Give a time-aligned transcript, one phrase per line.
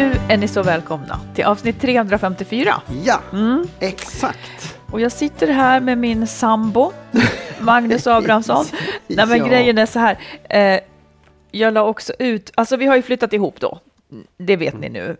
[0.00, 2.74] Nu är ni så välkomna till avsnitt 354.
[3.04, 3.20] Ja,
[3.80, 4.76] exakt.
[4.90, 6.92] Och jag sitter här med min sambo,
[7.60, 8.64] Magnus Abrahamsson.
[9.06, 9.46] Nej, men Ja.
[9.46, 10.18] grejen är så här.
[10.50, 10.80] Eh,
[11.50, 13.78] jag la också ut, alltså vi har ju flyttat ihop då.
[14.36, 15.16] Det vet ni nu.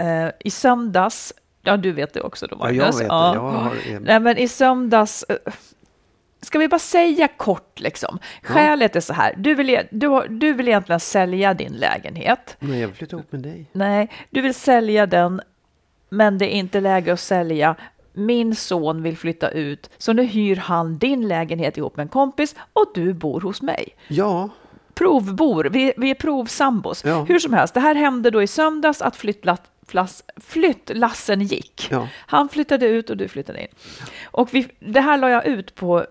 [0.00, 2.78] Eh, I söndags, ja du vet det också då Ja, Magnus.
[2.80, 3.04] jag vet det.
[3.04, 5.36] Jag har Nej men i söndags, eh,
[6.44, 8.18] ska vi bara säga kort liksom.
[8.42, 12.56] Skälet är så här, du vill, e- du, du vill egentligen sälja din lägenhet.
[12.60, 13.66] Men jag vill flytta ihop med dig.
[13.72, 15.40] Nej, du vill sälja den,
[16.08, 17.76] men det är inte läge att sälja.
[18.12, 22.56] Min son vill flytta ut, så nu hyr han din lägenhet ihop med en kompis
[22.72, 23.88] och du bor hos mig.
[24.08, 24.50] Ja,
[24.94, 27.04] Provbor, vi, vi är provsambos.
[27.04, 27.24] Ja.
[27.24, 31.88] Hur som helst, det här hände då i söndags att flyttlass, flass, flyttlassen gick.
[31.90, 32.08] Ja.
[32.26, 33.68] Han flyttade ut och du flyttade in.
[34.24, 36.06] Och vi, det här la jag ut på,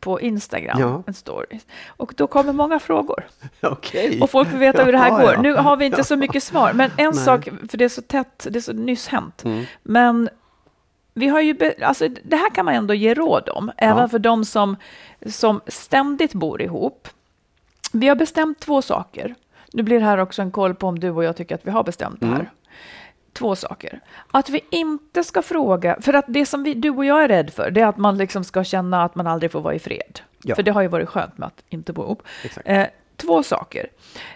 [0.00, 1.02] på Instagram, Ja.
[1.06, 1.60] en story.
[1.86, 3.26] Och då kommer många frågor.
[3.60, 4.20] okej.
[4.22, 5.32] Och folk vill veta hur det här Ja, går.
[5.34, 5.40] ja.
[5.42, 7.24] Nu har vi inte så mycket svar, men en Nej.
[7.24, 9.44] sak, för det är så tätt, det är så nyss hänt.
[9.44, 9.64] Mm.
[9.82, 10.28] Men
[11.14, 14.18] vi har ju, be, alltså det här kan man ändå ge råd om, även för
[14.18, 14.76] de som,
[15.26, 17.08] som ständigt bor ihop.
[17.92, 19.34] Vi har bestämt två saker.
[19.72, 21.70] Nu blir det här också en koll på om du och jag tycker att vi
[21.70, 22.34] har bestämt det här.
[22.34, 22.46] Mm.
[23.36, 24.00] Två saker.
[24.30, 27.50] Att vi inte ska fråga, för att det som vi, du och jag är rädd
[27.50, 30.20] för, det är att man liksom ska känna att man aldrig får vara i fred.
[30.42, 30.54] Ja.
[30.54, 32.22] För det har ju varit skönt med att inte bo ihop.
[32.64, 32.86] Eh,
[33.16, 33.86] två saker.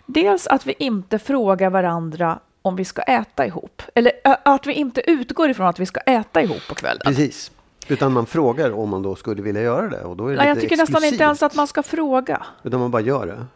[0.07, 3.83] Dels att vi inte frågar varandra om vi ska äta ihop.
[3.95, 7.03] Eller att vi inte utgår ifrån att vi ska äta ihop på kvällen.
[7.05, 7.51] Precis.
[7.89, 10.03] Utan man frågar om man då skulle vilja göra det.
[10.03, 11.21] Och då är det Nej, jag tycker nästan inte exklusivt.
[11.21, 12.47] ens att man ska fråga.
[12.63, 13.47] Utan man bara gör det.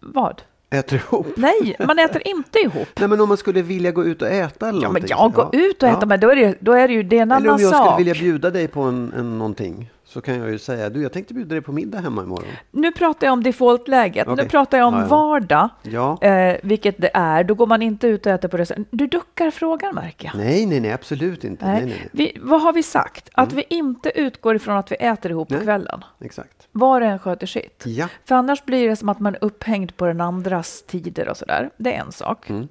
[0.00, 0.42] Vad?
[0.70, 1.26] Äter ihop.
[1.36, 2.88] Nej, man äter inte ihop.
[2.98, 5.16] Nej, men om man skulle vilja gå ut och äta eller Ja, men någonting.
[5.18, 7.30] jag går ut och äter, men då är det, då är det ju det en
[7.32, 8.00] Eller annan om jag skulle sak.
[8.00, 9.90] vilja bjuda dig på en, en någonting.
[10.08, 12.48] Så kan jag ju säga, du jag tänkte bjuda dig på middag hemma imorgon.
[12.70, 14.26] Nu pratar jag om defaultläget.
[14.26, 14.48] Nu Okej.
[14.48, 15.06] pratar jag om Ja, ja.
[15.06, 16.22] vardag, Ja.
[16.22, 17.44] eh, vilket det är.
[17.44, 18.84] Då går man inte ut och äter på restaurang.
[18.90, 20.36] Du duckar frågan, märker jag.
[20.36, 21.66] Nej, nej, nej, absolut inte.
[21.66, 22.08] Nej, nej, nej.
[22.12, 23.28] Vi, vad har vi sagt?
[23.34, 25.62] Att vi inte utgår ifrån att vi äter ihop på Nej.
[25.62, 26.04] kvällen.
[26.20, 26.68] Exakt.
[26.72, 27.82] Var och en sköter sitt.
[27.86, 28.08] Ja.
[28.24, 31.70] För annars blir det som att man är upphängd på den andras tider och sådär.
[31.76, 32.50] Det är en sak.
[32.50, 32.68] Mm.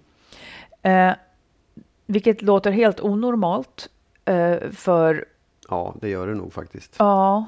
[0.81, 1.15] Eh,
[2.05, 3.89] vilket låter helt onormalt.
[4.25, 5.25] Eh, för,
[5.69, 6.95] Ja, det gör det nog faktiskt.
[6.99, 7.45] ja,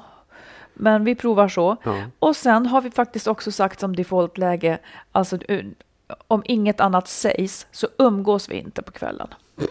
[0.74, 1.76] men vi provar så.
[1.84, 2.02] Ja.
[2.18, 4.78] Och sen har vi faktiskt också sagt som defaultläge,
[5.12, 5.64] alltså eh,
[6.28, 9.28] om inget annat sägs så umgås vi inte på kvällen.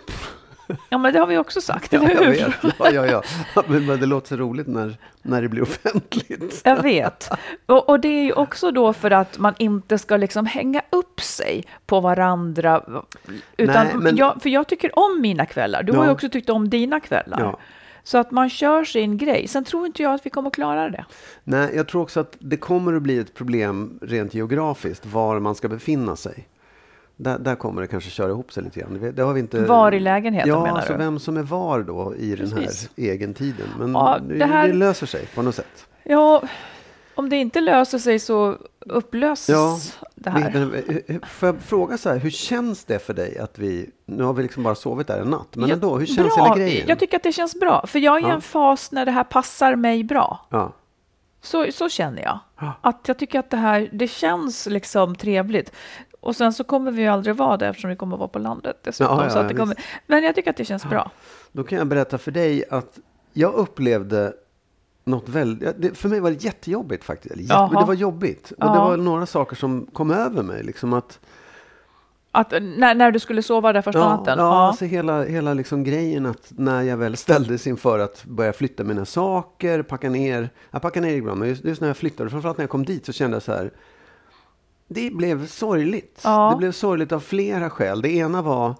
[0.90, 2.31] Ja, men det har vi också sagt, Ja, eller jag hur?
[2.31, 2.75] vet.
[2.80, 3.24] Ja, ja, ja.
[3.56, 6.62] Ja, Men, det låter så roligt när, när det blir offentligt.
[6.63, 7.30] Jag vet.
[7.66, 11.22] Och, och det är ju också då för att man inte ska liksom hänga upp
[11.22, 12.81] sig på varandra.
[13.57, 15.83] Utan Nej, men- jag, för jag tycker om mina kvällar.
[15.83, 16.13] Du har ju Ja.
[16.13, 17.39] också tyckt om dina kvällar.
[17.39, 17.57] Ja.
[18.07, 19.48] Så att man kör sin grej.
[19.48, 21.06] Sen tror inte jag att vi kommer att klara det.
[21.44, 25.56] Nej, jag tror också att det kommer att bli ett problem rent geografiskt var man
[25.56, 26.48] ska befinna sig.
[27.15, 29.12] Där, där kommer det kanske köra ihop sig lite grann.
[29.15, 29.62] Det- har vi inte...
[29.65, 30.98] Var i lägenheten ja, menar alltså du?
[31.00, 32.89] vem som är var då i den Precis.
[32.98, 33.68] här egentiden.
[33.80, 35.88] Men Ja, det här- det löser sig på något sätt.
[36.03, 36.42] Ja,
[37.15, 38.57] om det inte löser sig så
[38.92, 39.78] upplöses Ja,
[40.16, 40.51] det här.
[40.54, 40.68] Men,
[41.07, 44.34] men, Får jag fråga så här, hur känns det för dig att vi, nu har
[44.34, 46.44] vi liksom bara sovit där en natt, men Ja, ändå, hur känns bra.
[46.44, 46.86] hela grejen?
[46.88, 47.88] Jag tycker att det känns bra.
[47.88, 48.34] För jag är i Ja.
[48.34, 50.45] en fas när det här passar mig bra.
[50.50, 50.74] ja.
[51.42, 52.39] Så, så känner jag.
[52.60, 52.74] Ja.
[52.81, 55.72] Att jag tycker att det här, det känns liksom trevligt.
[56.19, 58.78] Och sen så kommer vi ju aldrig vara det eftersom vi kommer vara på landet
[58.84, 59.19] dessutom.
[59.19, 59.75] Ja, så att det kommer,
[60.07, 61.12] men jag tycker att det känns bra.
[61.51, 63.00] Då kan jag berätta för dig att
[63.34, 64.34] jag upplevde
[65.07, 65.81] något väldigt...
[65.81, 67.33] det- För mig var det jättejobbigt faktiskt.
[67.33, 68.51] Eller jätte, det var jobbigt.
[68.51, 68.88] Och det Ja.
[68.89, 70.63] var några saker som kom över mig.
[70.63, 71.19] Liksom att,
[72.31, 74.39] Att, när, när du skulle sova där första ja, natten?
[74.39, 78.83] ja, Alltså hela, hela liksom grejen att när jag väl ställdes inför att börja flytta
[78.83, 80.50] mina saker, packa ner.
[80.71, 83.06] Jag packade ner ibland, men just, just när jag flyttade, framförallt när jag kom dit
[83.06, 83.71] så kände jag så här.
[84.88, 86.21] Det blev sorgligt.
[86.24, 86.50] Ja.
[86.51, 88.01] Det blev sorgligt av flera skäl.
[88.01, 88.75] Det ena var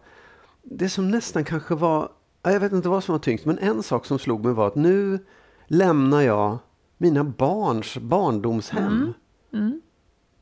[0.64, 2.10] det som nästan kanske var,
[2.44, 4.68] ja, jag vet inte vad som var tyngst, men en sak som slog mig var
[4.68, 5.20] att nu
[5.68, 6.58] lämnar jag
[6.98, 9.14] mina barns barndomshem.
[9.54, 9.82] Mm.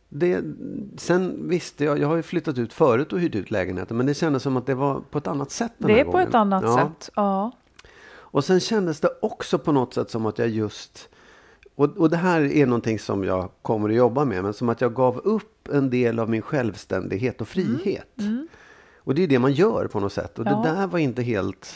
[0.10, 0.44] Det,
[0.98, 4.13] sen visste jag, jag har ju flyttat ut förut och hyrt ut lägenheten, men det
[4.13, 6.27] kändes som att det var på ett annat sätt den Det här är på gången.
[6.27, 6.77] ett annat Ja.
[6.77, 7.10] sätt.
[7.16, 7.51] Ja.
[8.13, 11.10] Och sen kändes det också på något sätt som att jag just,
[11.75, 14.81] och, och det här är någonting som jag kommer att jobba med, men som att
[14.81, 18.16] jag gav upp en del av min självständighet och frihet.
[18.98, 20.39] Och det är det man gör på något sätt.
[20.39, 20.60] Och Mm.
[20.63, 20.69] Ja.
[20.72, 21.68] det där var inte helt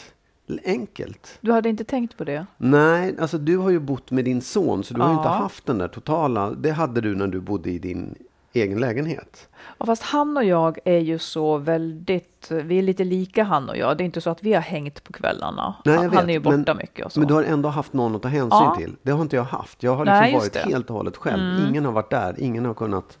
[0.64, 1.38] enkelt.
[1.40, 2.46] Du hade inte tänkt på det?
[2.56, 5.32] Nej, alltså du har ju bott med din son, så du har ju inte Ja.
[5.34, 8.14] haft den där totala, det hade du när du bodde i din
[8.52, 9.48] egen lägenhet.
[9.78, 13.76] Ja, fast han och jag är ju så väldigt, vi är lite lika han och
[13.76, 13.96] jag.
[13.98, 15.74] Det är inte så att vi har hängt på kvällarna.
[15.84, 17.20] Nej, han, vet, han är ju borta men- mycket och så.
[17.20, 18.74] Men du har ändå haft någon att ta hänsyn Ja.
[18.78, 18.96] till.
[19.02, 19.82] Det har inte jag haft.
[19.82, 20.58] Jag har liksom Nej, varit det.
[20.60, 20.72] Mm.
[20.72, 21.68] helt och hållet själv.
[21.68, 22.34] Ingen har varit där.
[22.38, 23.18] Ingen har kunnat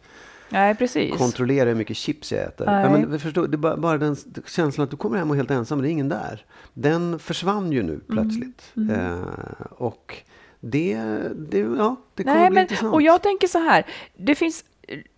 [0.50, 1.16] Nej, precis.
[1.16, 2.66] kontrollera hur mycket chips jag äter.
[2.66, 2.84] Nej.
[2.84, 4.16] Ja, men, vi förstår, det är bara, bara den
[4.46, 6.44] känslan att du kommer hem och är helt ensam, det är ingen där.
[6.74, 7.92] Den försvann ju Mm.
[7.92, 8.72] nu plötsligt.
[8.98, 9.18] Eh,
[9.70, 10.16] och
[10.60, 10.98] det,
[11.36, 12.94] det, ja, det kommer Nej, bli men, intressant.
[12.94, 13.86] och jag tänker så här,
[14.16, 14.64] det finns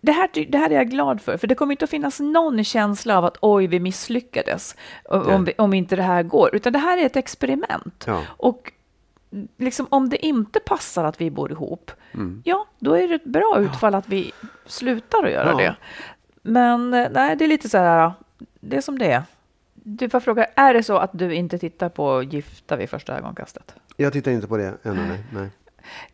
[0.01, 2.63] det här, det här är jag glad för, för det kommer inte att finnas någon
[2.63, 4.75] känsla av att oj, vi misslyckades
[5.05, 8.03] om, vi, om inte det här går, utan det här är ett experiment.
[8.07, 8.21] Ja.
[8.27, 8.72] Och
[9.57, 12.41] liksom, om det inte passar att vi bor ihop, Mm.
[12.45, 14.31] ja, då är det ett bra utfall att vi
[14.65, 15.57] slutar att göra Ja.
[15.57, 15.75] det.
[16.41, 18.11] Men eh, nej, det är lite så här,
[18.59, 19.23] det är som det är.
[19.73, 23.75] Du får fråga, är det så att du inte tittar på Gifta vid första ögonkastet?
[23.97, 25.23] Jag tittar inte på det ännu, nej.
[25.33, 25.49] nej.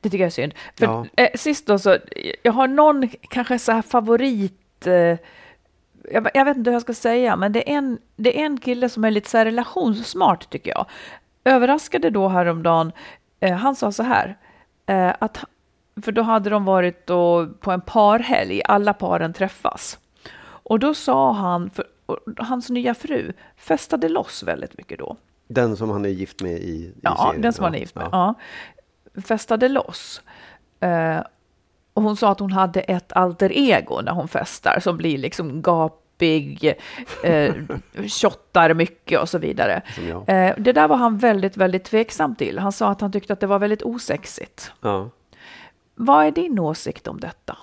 [0.01, 0.53] Det tycker jag är synd.
[0.77, 1.05] För Ja.
[1.17, 1.97] eh, sist då så,
[2.43, 4.93] jag har någon kanske så här favorit, eh,
[6.11, 8.57] jag, jag vet inte hur jag ska säga, men det är en, det är en
[8.59, 10.85] kille som är lite så här relationssmart tycker jag.
[11.49, 12.91] Överraskade då häromdagen,
[13.39, 14.37] eh, han sa så här,
[14.85, 15.43] eh, att,
[16.01, 19.99] för då hade de varit på en parhelg, alla paren träffas.
[20.41, 21.85] Och då sa han, för,
[22.37, 25.15] hans nya fru festade loss väldigt mycket då.
[25.47, 27.41] Den som han är gift med i, i Ja, serien.
[27.41, 28.09] den som han är gift med.
[28.11, 28.33] Ja.
[29.27, 30.21] Festade loss.
[30.79, 31.19] Eh,
[31.93, 35.61] och hon sa att hon hade ett alter ego när hon festar som blir liksom
[36.19, 36.73] gapig,
[37.23, 37.53] eh,
[38.07, 39.81] tjottar mycket och så vidare.
[40.27, 42.59] Eh, det där var han väldigt, väldigt tveksam till.
[42.59, 44.71] Han sa att han tyckte att det var väldigt osexigt.
[44.81, 45.09] Ja.
[45.95, 47.57] Vad är din åsikt om detta?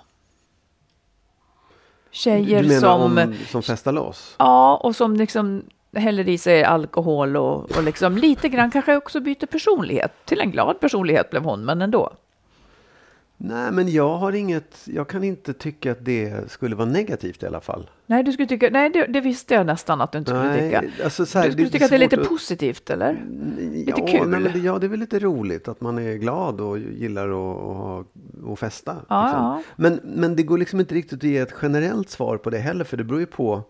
[2.11, 3.19] Tjejer du menar som...
[3.19, 4.35] om, som festar loss?
[4.39, 5.63] Ja, och som liksom
[5.93, 10.13] häller i sig alkohol och, och liksom lite grann kanske också byter personlighet.
[10.25, 12.13] Till en glad personlighet blev hon, men ändå.
[13.37, 17.47] Nej, men jag har inget, jag kan inte tycka att det skulle vara negativt i
[17.47, 17.91] alla fall.
[18.09, 21.05] Nej, du skulle tycka, nej det, det visste jag nästan att du inte skulle tycka.
[21.05, 23.11] alltså så här, Du skulle tycka att det är lite svårt positivt, eller?
[23.13, 24.29] att- lite ja, kul.
[24.29, 27.29] Nej, men det, ja, det är väl lite roligt att man är glad och gillar
[27.29, 28.05] att, att, ha-
[28.53, 28.97] att festa.
[29.09, 29.43] Ja, liksom.
[29.43, 29.63] ja.
[29.77, 32.85] Men, men det går liksom inte riktigt att ge ett generellt svar på det heller,
[32.85, 33.63] för det beror ju på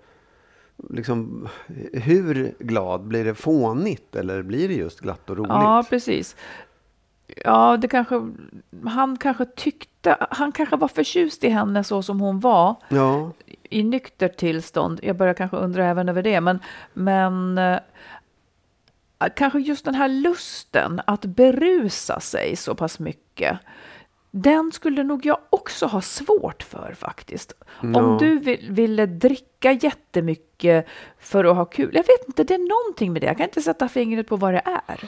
[0.91, 1.49] liksom,
[1.93, 5.51] hur glad, blir det fånigt eller blir det just glatt och roligt?
[5.51, 6.37] Ja, precis.
[7.45, 8.29] Ja, det kanske,
[8.85, 13.33] han kanske tyckte, han kanske var förtjust i henne så som hon var ja.
[13.71, 15.01] I nykter tillstånd.
[15.03, 16.59] Jag börjar kanske undra även över det, men,
[16.93, 17.79] men eh,
[19.37, 23.59] kanske just den här lusten att berusa sig så pass mycket.
[24.31, 27.53] Den skulle nog jag också ha svårt för faktiskt.
[27.83, 28.17] Om Ja.
[28.21, 30.87] du vill, ville dricka jättemycket
[31.19, 31.91] för att ha kul.
[31.95, 33.27] Jag vet inte, det är någonting med det.
[33.27, 35.01] Jag kan inte sätta fingret på vad det är.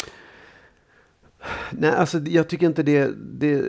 [1.71, 3.11] Nej, alltså jag tycker inte det...
[3.41, 3.65] Det,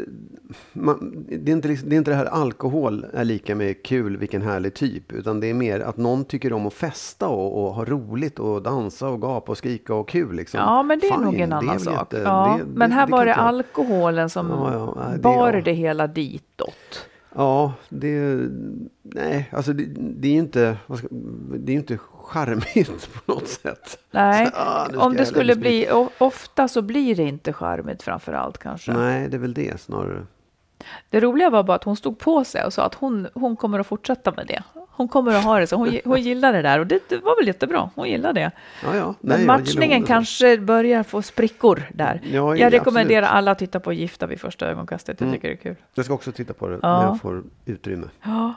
[0.73, 4.17] man, det, är inte liksom, det är inte det här alkohol är lika med kul,
[4.17, 5.11] vilken härlig typ.
[5.11, 8.61] Utan det är mer att någon tycker om att festa och, och ha roligt och
[8.63, 10.35] dansa och gapa och skrika och kul.
[10.35, 10.59] Liksom.
[10.59, 11.93] Ja, men det är Fine, nog en annan sak.
[11.93, 15.53] jätte- ja, det- men här var det inte jag- alkoholen som Ja, ja, det- bar
[15.53, 15.61] ja.
[15.61, 17.07] det hela ditåt.
[17.35, 18.39] Ja, det...
[19.03, 20.77] Nej, alltså det, det är ju inte...
[20.97, 21.07] ska-
[21.57, 21.97] Det är inte
[22.29, 23.99] charmigt på något sätt.
[24.11, 28.57] Nej, Så, ah, om det skulle bli, ofta så blir det inte charmigt framför allt
[28.57, 28.91] kanske.
[28.93, 30.25] Nej, det är väl det snarare.
[31.09, 33.79] Det roliga var bara att hon stod på sig och sa att hon, hon kommer
[33.79, 34.63] att fortsätta med det.
[34.91, 35.75] hon kommer att ha det så.
[35.75, 37.89] Hon, hon gillar det där och det, det var väl jättebra.
[37.95, 38.51] Hon gillar det.
[38.83, 39.05] Ja, ja.
[39.05, 42.21] Men Nej, gillar matchningen kanske börjar få sprickor där.
[42.23, 43.37] Ja, jag ja, rekommenderar absolut.
[43.37, 45.19] alla att titta på Gifta vid första ögonkastet.
[45.19, 45.35] Jag Mm.
[45.39, 45.75] tycker det är kul.
[45.93, 48.07] Jag ska också titta på det när jag får utrymme.
[48.23, 48.53] Ja.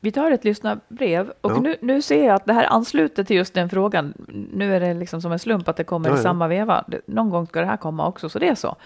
[0.00, 1.60] Vi tar ett lyssnarbrev och Ja.
[1.60, 4.14] nu, nu ser jag att det här ansluter till just den frågan.
[4.52, 6.22] Nu är det liksom som en slump att det kommer Ja, i ja.
[6.22, 6.84] samma veva.
[7.06, 8.76] Någon gång ska det här komma också, så det är så.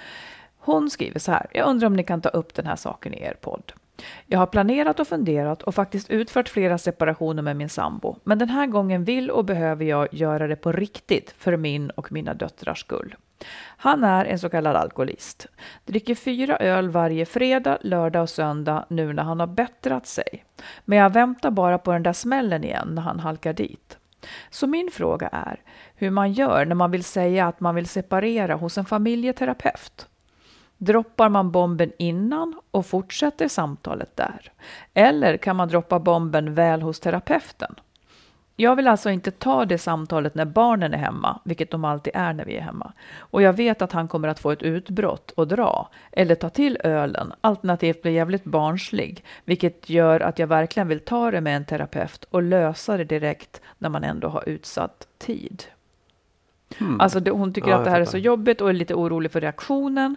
[0.58, 1.46] Hon skriver så här.
[1.52, 3.72] Jag undrar om ni kan ta upp den här saken i er podd.
[4.26, 8.16] Jag har planerat och funderat och faktiskt utfört flera separationer med min sambo.
[8.24, 12.12] Men den här gången vill och behöver jag göra det på riktigt för min och
[12.12, 13.14] mina döttrars skull.
[13.76, 15.46] Han är en så kallad alkoholist.
[15.84, 20.44] Dricker fyra öl varje fredag, lördag och söndag nu när han har bättrat sig.
[20.84, 23.98] Men jag väntar bara på den där smällen igen när han halkar dit.
[24.50, 25.60] Så min fråga är
[25.94, 30.08] hur man gör när man vill säga att man vill separera hos en familjeterapeut.
[30.78, 34.52] Droppar man bomben innan och fortsätter samtalet där?
[34.94, 37.74] Eller kan man droppa bomben väl hos terapeuten?
[38.56, 42.32] Jag vill alltså inte ta det samtalet när barnen är hemma, vilket de alltid är
[42.32, 42.92] när vi är hemma.
[43.18, 46.78] Och jag vet att han kommer att få ett utbrott och dra, eller ta till
[46.84, 51.64] ölen, alternativt bli jävligt barnslig, vilket gör att jag verkligen vill ta det med en
[51.64, 55.64] terapeut och lösa det direkt när man ändå har utsatt tid.
[56.98, 59.32] Alltså det, hon tycker Ja, att det här är så jobbigt och är lite orolig
[59.32, 60.16] för reaktionen.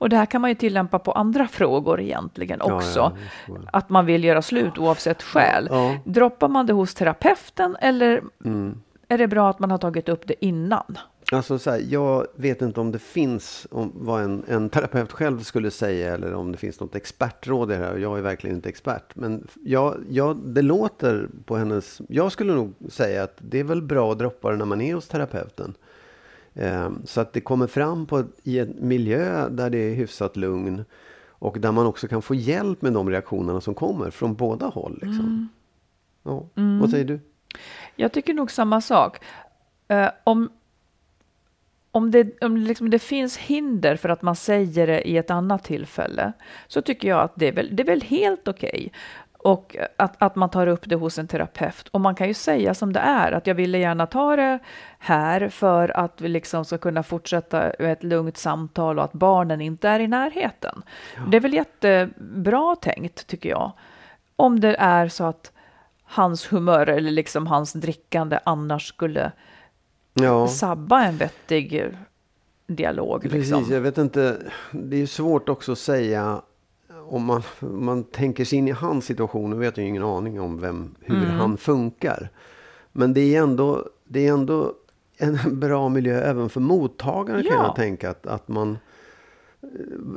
[0.00, 2.98] Och det här kan man ju tillämpa på andra frågor egentligen Ja, också.
[2.98, 3.12] ja,
[3.46, 3.58] så.
[3.72, 5.68] Att man vill göra slut oavsett skäl.
[5.70, 5.96] Ja.
[6.04, 8.80] Droppar man det hos terapeuten eller Mm.
[9.08, 10.98] är det bra att man har tagit upp det innan?
[11.32, 15.40] Alltså så här, jag vet inte om det finns om vad en, en terapeut själv
[15.42, 17.96] skulle säga eller om det finns något expertråd i det här.
[17.96, 19.12] Jag är verkligen inte expert.
[19.14, 22.00] Men jag, jag, det låter på hennes...
[22.08, 24.94] Jag skulle nog säga att det är väl bra att droppa det när man är
[24.94, 25.74] hos terapeuten.
[26.60, 30.84] Eh, så att det kommer fram på, i en miljö där det är hyfsat lugn.
[31.28, 34.98] Och där man också kan få hjälp med de reaktionerna som kommer från båda håll.
[35.02, 35.48] Liksom.
[36.22, 36.46] Ja.
[36.80, 37.20] Vad säger du?
[37.96, 39.24] Jag tycker nog samma sak.
[39.88, 40.50] Eh, om
[41.92, 45.64] om, det, om liksom det finns hinder för att man säger det i ett annat
[45.64, 46.32] tillfälle
[46.68, 48.92] så tycker jag att det är väl, det är väl helt okej.
[49.42, 51.88] Och att, att man tar upp det hos en terapeut.
[51.90, 54.58] Och man kan ju säga som det är, att jag ville gärna ta det
[54.98, 59.88] här för att vi liksom ska kunna fortsätta ett lugnt samtal och att barnen inte
[59.88, 60.82] är i närheten.
[61.28, 63.72] Det är väl jättebra tänkt, tycker jag.
[64.36, 65.52] Om det är så att
[66.04, 69.32] hans humör eller liksom hans drickande annars skulle
[70.14, 70.48] Ja.
[70.48, 71.90] sabba en vettig
[72.66, 73.22] dialog.
[73.22, 73.74] Precis, Liksom.
[73.74, 74.36] jag vet inte.
[74.70, 76.42] Det är ju svårt också att säga
[77.10, 79.50] om man, om man tänker sig in i hans situation.
[79.50, 81.30] Nu vet jag ju ingen aning om vem, hur Mm.
[81.30, 82.28] han funkar.
[82.92, 84.72] Men det är ändå, det är ändå
[85.16, 87.62] en bra miljö även för mottagaren kan Ja.
[87.66, 88.10] jag tänka.
[88.10, 88.78] Att, att man,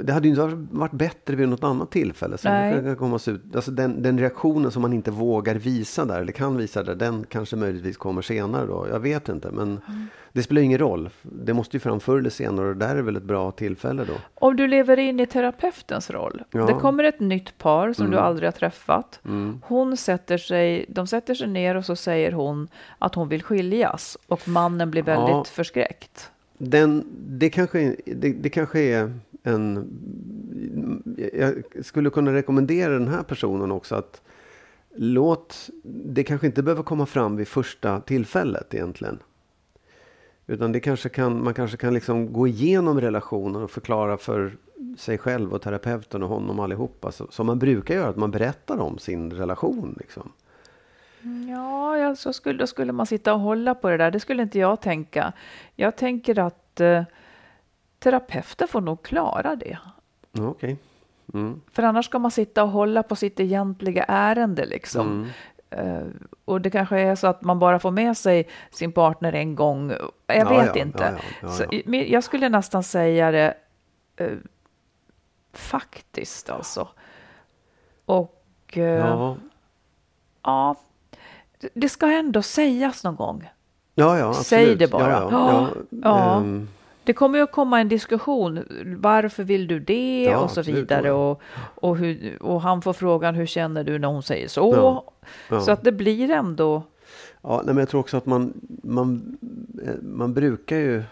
[0.03, 2.38] det hade ju inte varit- bättre vid något annat tillfälle.
[2.38, 6.31] Så kan komma ut, alltså den, den reaktionen som man inte vågar visa där, eller
[6.31, 8.88] kan visa där, den kanske möjligtvis kommer senare då.
[8.91, 10.07] Jag vet inte, men Mm.
[10.31, 11.10] det spelar ingen roll.
[11.22, 14.13] Det måste ju fram förr eller senare och där är väl ett bra tillfälle då.
[14.36, 16.41] Om du lever in i terapeutens roll.
[16.51, 16.65] Ja.
[16.65, 18.25] Det kommer ett nytt par som du Mm.
[18.25, 19.19] aldrig har träffat.
[19.25, 19.62] Mm.
[19.65, 22.67] Hon sätter sig, de sätter sig ner och så säger hon
[23.00, 24.17] att hon vill skiljas.
[24.27, 25.43] Och mannen blir väldigt Ja.
[25.43, 26.29] förskräckt.
[26.57, 29.89] Den, det, kanske, det, det kanske är en...
[31.33, 34.21] Jag skulle kunna rekommendera den här personen också att
[34.95, 35.69] låt...
[35.83, 39.19] Det kanske inte behöver komma fram vid första tillfället egentligen.
[40.47, 44.57] Utan det kanske kan, man kanske kan liksom gå igenom relationen och förklara för
[44.97, 47.12] sig själv och terapeuten och honom allihopa.
[47.12, 49.95] Så, som man brukar göra, att man berättar om sin relation.
[50.00, 50.31] Liksom.
[51.23, 54.12] Mm, ja, ja så skulle, då skulle man sitta och hålla på det där.
[54.12, 55.33] Det skulle inte jag tänka.
[55.75, 57.03] Jag tänker att eh,
[58.03, 59.77] terapeuten får nog klara det.
[60.39, 60.77] Okej.
[61.33, 61.62] Mm.
[61.72, 65.07] För annars ska man sitta och hålla på sitt egentliga ärende liksom.
[65.07, 65.29] Mm.
[65.98, 66.03] Eh,
[66.45, 69.89] och det kanske är så att man bara får med sig sin partner en gång.
[70.27, 71.19] Jag Ja, vet ja, inte.
[71.41, 73.53] ja, Så, jag skulle nästan säga det
[74.15, 74.31] eh,
[75.53, 76.88] faktiskt alltså.
[78.05, 79.36] Och eh,
[80.43, 80.75] ja.
[81.74, 83.50] Det- ska ändå sägas någon gång.
[83.95, 84.79] Ja, ja, Säg absolut.
[84.79, 85.10] det bara.
[85.12, 86.43] Ja, ja, Ja.
[87.03, 88.60] Det kommer ju att komma en diskussion.
[88.98, 90.24] Varför vill du det?
[90.24, 91.12] Ja, och så vidare.
[91.12, 94.74] Och, och, hur, och han får frågan, hur känner du när hon säger så?
[94.75, 95.13] Ja,
[95.50, 95.62] ja.
[95.62, 96.83] Så att det blir ändå...
[97.41, 99.38] ja, nej, men jag tror också att man, man,
[99.86, 101.03] eh, man brukar ju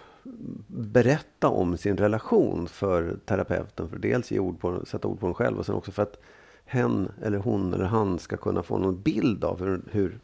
[0.68, 3.90] berätta om sin relation för terapeuten.
[3.90, 6.22] För dels ge ord på, sätta ord på den själv och sen också för att
[6.66, 10.20] hen eller hon eller han ska kunna få någon bild av hur, hur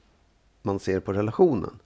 [0.61, 1.79] man ser på relationen.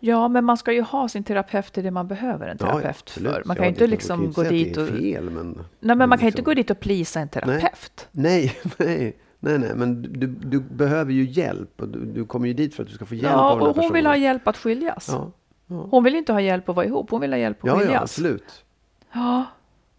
[0.00, 2.72] Ja, men man ska ju ha sin terapeut till det man behöver en Ja, ja,
[2.72, 3.32] terapeut absolut.
[3.34, 3.42] för.
[3.44, 4.88] Man Ja, kan ju inte man kan liksom gå dit och...
[4.88, 8.08] fel, men, Nej, men man kan ju inte liksom- gå dit och plisa en terapeut.
[8.12, 12.54] Nej, nej, Nej, nej, men du, du behöver ju hjälp och du, du kommer ju
[12.54, 14.06] dit för att du ska få hjälp Ja, av den här och hon vill personen.
[14.06, 15.08] ha hjälp att skiljas.
[15.12, 15.30] Ja,
[15.66, 15.88] ja.
[15.90, 17.92] Hon vill inte ha hjälp att vara ihop, hon vill ha hjälp att ja, skiljas.
[17.94, 18.64] ja, absolut.
[19.12, 19.44] Ja,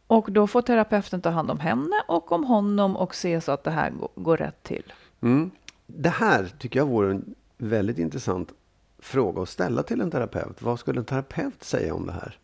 [0.08, 3.64] och då får terapeuten ta hand om henne och om honom och se så att
[3.64, 4.94] det här går, går rätt till.
[5.22, 5.52] Mm.
[5.88, 8.50] Det här tycker jag vore en väldigt intressant
[9.00, 10.62] fråga att ställa till en terapeut.
[10.62, 12.40] Vad skulle en terapeut säga om det här?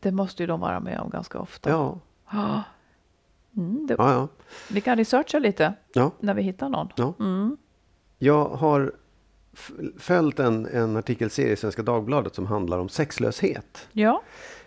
[0.00, 1.70] Det måste ju de vara med om ganska ofta.
[1.70, 2.00] Ja.
[3.56, 4.28] Mm, det, ja, ja.
[4.70, 6.10] Vi kan researcha lite ja.
[6.20, 6.88] när vi hittar någon.
[6.96, 7.14] Ja.
[7.20, 7.56] Mm.
[8.18, 8.92] Jag har
[9.98, 13.88] följt en, en artikelserie i Svenska Dagbladet som handlar om sexlöshet.
[13.92, 14.22] Ja.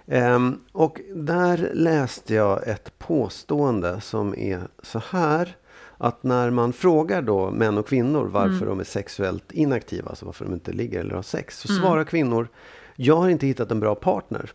[0.05, 5.55] Ehm, och där läste jag ett påstående som är så här.
[5.97, 8.67] Att när man frågar då män och kvinnor varför Mm.
[8.67, 12.47] de är sexuellt inaktiva, alltså varför de inte ligger eller har sex, så svarar kvinnor
[12.95, 14.51] jag har inte hittat en bra partner.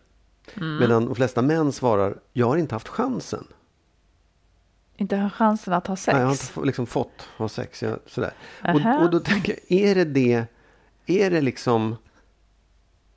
[0.55, 0.77] Mm.
[0.77, 3.47] Medan de flesta män svarar jag har inte haft chansen.
[4.97, 6.13] Inte ha chansen att ha sex.
[6.13, 7.83] Nej, jag har inte liksom fått ha sex.
[7.83, 8.33] Jag, sådär.
[8.63, 10.45] Och, och då tänker jag, är det det,
[11.05, 11.95] är det liksom,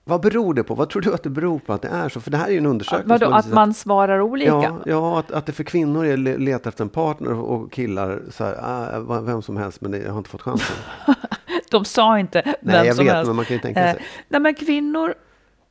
[0.09, 0.75] vad beror det på?
[0.75, 2.21] Vad tror du att det beror på att det är så?
[2.21, 3.09] För det här är ju en undersökning.
[3.09, 4.51] Vadå, som att man svarar olika?
[4.51, 8.23] Ja, ja att, att det för kvinnor är le- leta efter en partner och killar
[8.31, 10.77] så här, ah, vem som helst men jag har inte fått chansen.
[11.71, 13.27] De sa inte vem Nej, jag som vet, helst.
[13.27, 14.05] men man kan ju tänka Eh, sig.
[14.29, 15.15] nej, men kvinnor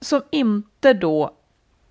[0.01, 1.31] som inte då,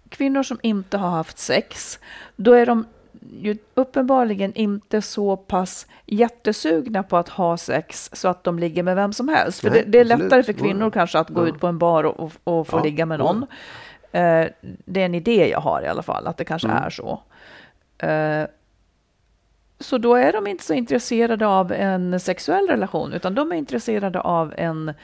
[0.08, 1.98] kvinnor som inte har haft sex,
[2.36, 2.84] då är de
[3.31, 8.97] ju uppenbarligen inte så pass jättesugna på att ha sex så att de ligger med
[8.97, 9.61] vem som helst.
[9.61, 10.23] För Nej, det, det är absolut.
[10.23, 10.59] lättare för Ja.
[10.59, 11.49] kvinnor kanske att gå Ja.
[11.49, 13.25] ut på en bar och, och, och få ligga med ja.
[13.25, 13.43] någon.
[14.12, 14.47] Eh,
[14.85, 16.83] det är en idé jag har i alla fall, att det kanske Mm.
[16.83, 17.21] är så.
[17.99, 18.47] Eh,
[19.81, 24.21] så då är de inte så intresserade av en sexuell relation, utan de är intresserade
[24.21, 24.95] av en,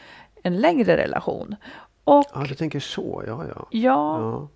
[0.42, 1.56] en längre relation.
[2.04, 3.66] Och Ja, du tänker så, ja, ja.
[3.70, 4.48] ja, ja.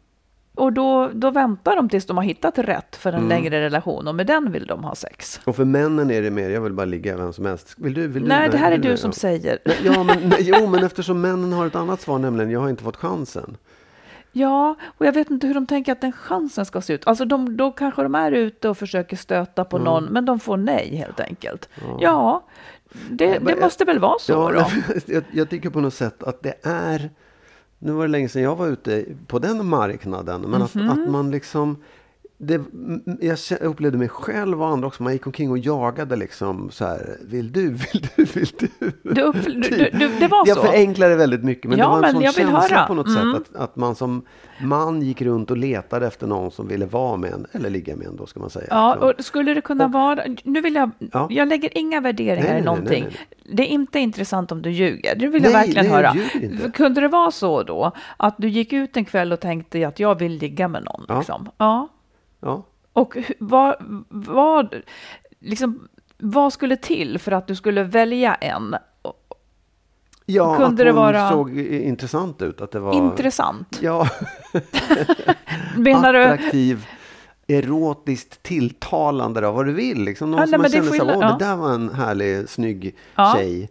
[0.55, 3.29] Och då, då väntar de tills de har hittat rätt för en Mm.
[3.29, 5.41] längre relation och med den vill de ha sex.
[5.45, 7.75] Och för männen är det mer, jag vill bara ligga vem som helst.
[7.77, 8.07] Vill du?
[8.09, 8.29] Vill du?
[8.29, 9.13] Nej, det här är du som Ja.
[9.15, 9.59] säger.
[9.65, 12.69] Nej, Ja, men, nej, jo, men eftersom männen har ett annat svar, nämligen jag har
[12.69, 13.57] inte fått chansen.
[14.37, 17.07] Ja, och jag vet inte hur de tänker att den chansen ska se ut.
[17.07, 20.57] Alltså de, då kanske de är ute och försöker stöta på någon, men de får
[20.57, 21.69] nej helt enkelt.
[22.01, 22.45] Ja,
[23.11, 24.93] det, men det jag- måste väl vara så Ja, då?
[25.15, 27.11] jag, jag tycker på något sätt att det är...
[27.85, 30.41] Nu var det länge sedan jag var ute på den marknaden.
[30.41, 30.91] Men att, Mhm.
[30.91, 31.77] att man liksom...
[32.39, 32.61] Det,
[33.21, 35.03] jag upplevde mig själv och andra också.
[35.03, 37.17] Man gick omkring och jagade liksom så här.
[37.25, 37.61] Vill du?
[37.93, 38.25] Vill du?
[38.25, 38.69] Vill du?
[39.15, 40.63] Du upp, du, du, du, det var Jag så?
[40.63, 41.71] förenklar det väldigt mycket.
[41.71, 42.87] Men Ja, det var en sån jag känsla höra.
[42.87, 43.33] på något Mm.
[43.35, 43.43] sätt.
[43.55, 44.23] Att, att man som
[44.63, 47.47] man gick runt och letade efter någon som ville vara med en.
[47.53, 48.67] Eller ligga med en då ska man säga.
[48.71, 49.13] Ja, liksom.
[49.19, 50.23] och skulle det kunna vara...
[50.45, 50.91] Nu vill jag...
[51.13, 51.27] Ja.
[51.31, 53.05] Jag lägger inga värderingar Nej, nej, i nej, någonting.
[53.05, 55.15] nej, Det är inte intressant om du ljuger.
[55.17, 56.43] Det vill Nej, jag verkligen nej, jag höra.
[56.43, 56.71] inte.
[56.71, 60.19] Kunde det vara så då, att du gick ut en kväll och tänkte att jag
[60.19, 61.05] vill ligga med någon?
[61.09, 61.19] Ja.
[61.19, 61.49] Liksom?
[61.59, 61.89] ja.
[62.45, 62.67] Ja.
[62.93, 63.77] Och vad,
[64.09, 64.75] vad,
[65.41, 68.77] liksom, vad skulle till för att du skulle välja en?
[70.27, 72.61] ja, Kunde att det hon vara- såg intressant ut.
[72.61, 72.95] Att det var...
[72.95, 73.79] Intressant.
[73.83, 74.09] Ja,
[75.77, 76.87] Menar attraktiv,
[77.49, 80.03] erotiskt tilltalande, då, vad du vill.
[80.05, 81.37] Liksom någon Ja, som man känner skillnad, åh, ja.
[81.39, 83.35] det där var en härlig, snygg Ja.
[83.37, 83.71] tjej.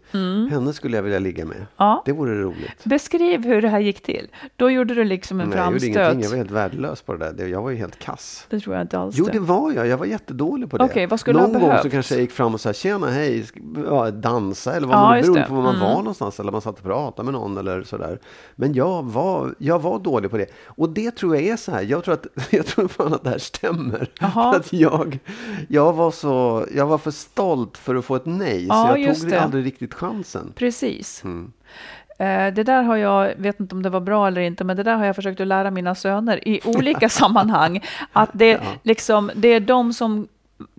[0.50, 1.66] Henne skulle jag vilja ligga med.
[1.76, 2.02] Ja.
[2.06, 2.84] Det vore roligt.
[2.84, 4.28] Beskriv hur det här gick till.
[4.56, 5.96] Då gjorde du liksom en Nej, jag gjorde framstöt.
[5.96, 6.20] ingenting.
[6.22, 7.46] Jag var helt värdelös på det där.
[7.46, 8.46] Jag var ju helt kass.
[8.50, 9.14] Det tror jag inte alls.
[9.18, 9.38] Jo, det.
[9.38, 9.86] var jag.
[9.86, 10.84] Jag var jättedålig på det.
[10.84, 13.46] Okej, vad skulle Någon ha gång så kanske jag gick fram och sa tjena, hej,
[13.86, 15.46] ja, dansa eller vad Ja, man beroende det.
[15.48, 15.86] på var man Mm.
[15.88, 18.18] var någonstans eller man satt och pratade med någon eller sådär.
[18.56, 20.46] Men jag var, jag var dålig på det.
[20.66, 21.82] Och det tror jag är så här.
[21.82, 23.63] Jag tror, att, jag tror fan att det här stämmer.
[24.20, 24.52] Jaha.
[24.52, 25.18] För att jag,
[25.68, 28.66] jag, var så, jag var för stolt för att få ett nej.
[28.66, 29.40] Ja, så jag tog det.
[29.42, 30.52] aldrig riktigt chansen.
[30.56, 31.24] Precis.
[31.24, 31.52] Mm.
[32.18, 34.82] Eh, Det där har jag, vet inte om det var bra eller inte, men det
[34.82, 37.80] där har jag försökt att lära mina söner i olika sammanhang.
[38.12, 38.58] Att det, Ja.
[38.82, 40.28] liksom, det är de som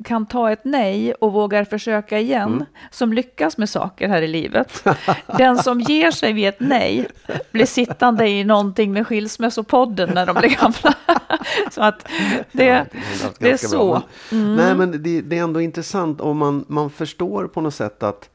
[0.03, 2.65] kan ta ett nej och vågar försöka igen, Mm.
[2.91, 4.83] som lyckas med saker här i livet.
[5.37, 7.07] Den som ger sig vid ett nej
[7.51, 10.93] blir sittande i någonting med skilsmässopodden när de blir gamla.
[11.71, 12.07] så att
[12.51, 12.85] det, Ja,
[13.23, 14.01] gått det är så.
[14.29, 18.03] men- Nej, men det, det är ändå intressant om man, man förstår på något sätt
[18.03, 18.29] att,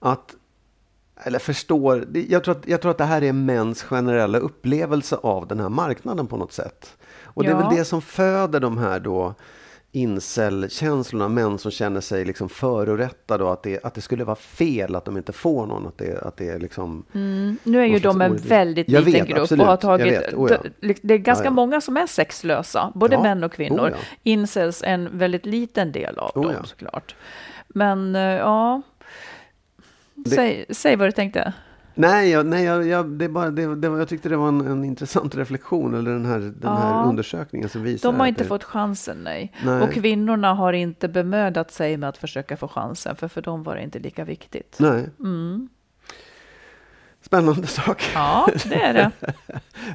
[0.00, 0.34] att
[1.24, 5.16] eller förstår, det- jag tror, att, jag tror att det här är mäns generella upplevelse
[5.22, 6.96] av den här marknaden på något sätt.
[7.24, 7.68] Och det är Ja.
[7.68, 9.34] väl det som föder de här då
[9.92, 14.94] incel-känslorna, män som känner sig liksom förorättade och att det, att det skulle vara fel
[14.94, 15.86] att de inte får någon.
[15.86, 17.04] Att det, att det är liksom...
[17.62, 19.62] Nu är ju de en väldigt liten vet, grupp absolut.
[19.62, 20.06] och har tagit...
[20.06, 20.34] vet.
[20.34, 20.58] Oh, ja.
[20.80, 21.54] det- Det är ganska Ja, ja.
[21.54, 23.88] många som är sexlösa, både män och kvinnor.
[23.90, 23.96] Oh.
[24.22, 27.14] Incels en väldigt liten del av Oh, dem såklart.
[27.68, 28.82] Men eh, ja,
[30.14, 31.52] Det- säg, säg vad du tänkte.
[32.00, 34.84] Nej, jag, nej jag, jag, det bara, det, det, jag tyckte det var en, en
[34.84, 36.74] intressant reflektion, eller den här, den Ja.
[36.74, 39.52] här undersökningen som visar De har inte det, fått chansen, nej.
[39.64, 39.82] Nej.
[39.82, 43.74] Och kvinnorna har inte bemödat sig med att försöka få chansen, för för dem var
[43.76, 44.76] det inte lika viktigt.
[44.80, 45.68] Nej, Mm.
[47.22, 48.10] spännande sak.
[48.14, 49.10] Ja, det är det.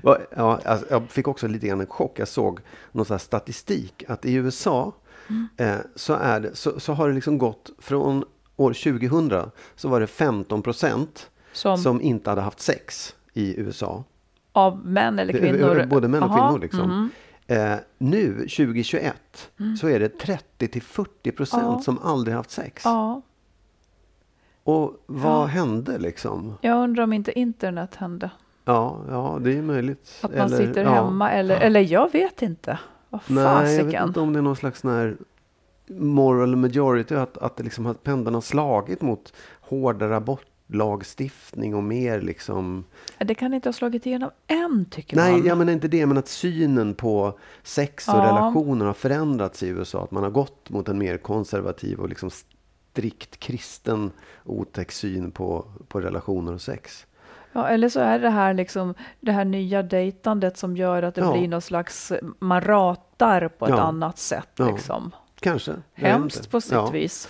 [0.36, 2.20] Ja, alltså, jag fick också lite grann en chock.
[2.20, 2.60] Jag såg
[2.92, 4.94] någon här statistik att i USA
[5.30, 5.48] Mm.
[5.58, 8.24] eh, så, är det, så, så har det liksom gått från
[8.56, 14.04] år 2000 så var det 15 procent Som, som inte hade haft sex i USA.
[14.52, 15.86] av män eller kvinnor?
[15.90, 16.60] Både män och Aha, kvinnor.
[16.62, 16.90] Liksom.
[16.90, 17.10] mhm.
[17.48, 19.50] Eh, nu 2021
[19.82, 21.80] så är det 30 till 40 procent Ja.
[21.80, 22.82] som aldrig haft sex.
[22.86, 23.22] Ja,
[24.64, 25.46] Och vad Ja.
[25.46, 26.58] hände liksom?
[26.62, 28.30] jag undrar om inte internet hände.
[28.66, 30.20] Ja, ja, det är möjligt.
[30.22, 32.80] Att man Eller- sitter hemma eller, eller jag vet inte.
[33.10, 34.08] Vad Nej, jag vet fasiken.
[34.08, 35.18] inte om det är någon slags sån här
[35.88, 40.16] moral majority, att, att det liksom har, pendeln har slagit mot hårdare
[40.70, 42.86] abortlagstiftning och mer liksom...
[43.18, 45.46] Det kan inte ha slagit igenom än, tycker Nej, man.
[45.46, 48.24] jag menar inte det, men att synen på sex och Ja.
[48.26, 50.04] relationer har förändrats i USA.
[50.04, 52.30] Att man har gått mot en mer konservativ och liksom
[52.92, 54.12] strikt kristen
[54.44, 57.06] otäck syn på, på relationer och sex.
[57.52, 61.22] Ja, eller så är det här liksom det här nya dejtandet som gör att det
[61.22, 61.34] Ja.
[61.34, 63.80] blir någon slags, man ratar på ett Ja.
[63.82, 65.12] annat sätt liksom.
[65.40, 65.72] Kanske.
[65.94, 67.30] Hemskt på sitt vis.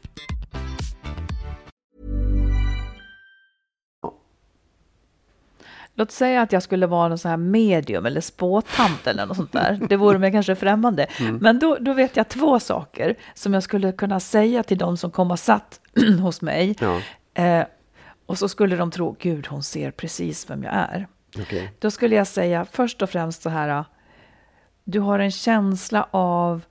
[5.95, 9.51] Låt säga att jag skulle vara någon sån här medium eller spåtant eller något sånt
[9.51, 9.79] där.
[9.89, 11.07] Det vore mig kanske främmande.
[11.19, 11.37] Mm.
[11.37, 15.11] Men då, då vet jag två saker som jag skulle kunna säga till de som
[15.11, 15.79] kommer och satt
[16.21, 16.75] hos mig.
[16.79, 17.01] Ja.
[17.43, 17.65] Eh,
[18.25, 21.07] och så skulle de tro, gud hon ser precis vem jag är.
[21.39, 21.73] Okej.
[21.79, 23.85] Då skulle jag säga först och främst så här.
[24.83, 26.61] Du har en känsla av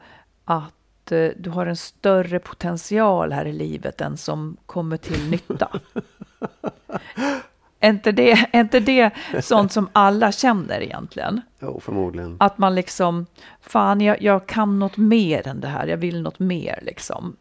[0.45, 5.81] att eh, du har en större potential här i livet än som kommer till nytta.
[7.81, 11.41] är, inte det, är inte det sånt som alla känner egentligen?
[11.59, 12.37] Jo, förmodligen.
[12.41, 13.27] Att man liksom,
[13.61, 17.37] fan jag, jag kan något mer än det här, jag vill något mer liksom.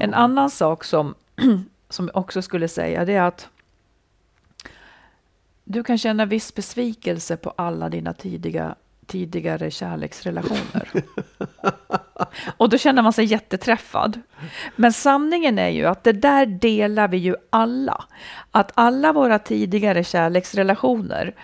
[0.00, 1.14] En annan sak som,
[1.88, 3.48] som jag också skulle säga det är att
[5.64, 8.74] du kan känna viss besvikelse på alla dina tidiga,
[9.12, 10.88] tidigare kärleksrelationer.
[12.56, 14.20] Och då känner man sig jätteträffad.
[14.76, 18.04] Men sanningen är ju att det där delar vi ju alla.
[18.50, 21.34] Att alla våra tidigare kärleksrelationer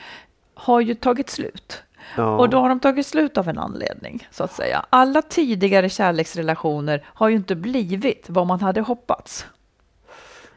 [0.55, 1.83] har ju tagit slut.
[2.17, 2.37] Ja.
[2.37, 4.85] Och då har de tagit slut av en anledning, så att säga.
[4.91, 9.47] Alla tidigare kärleksrelationer har ju inte blivit vad man hade hoppats.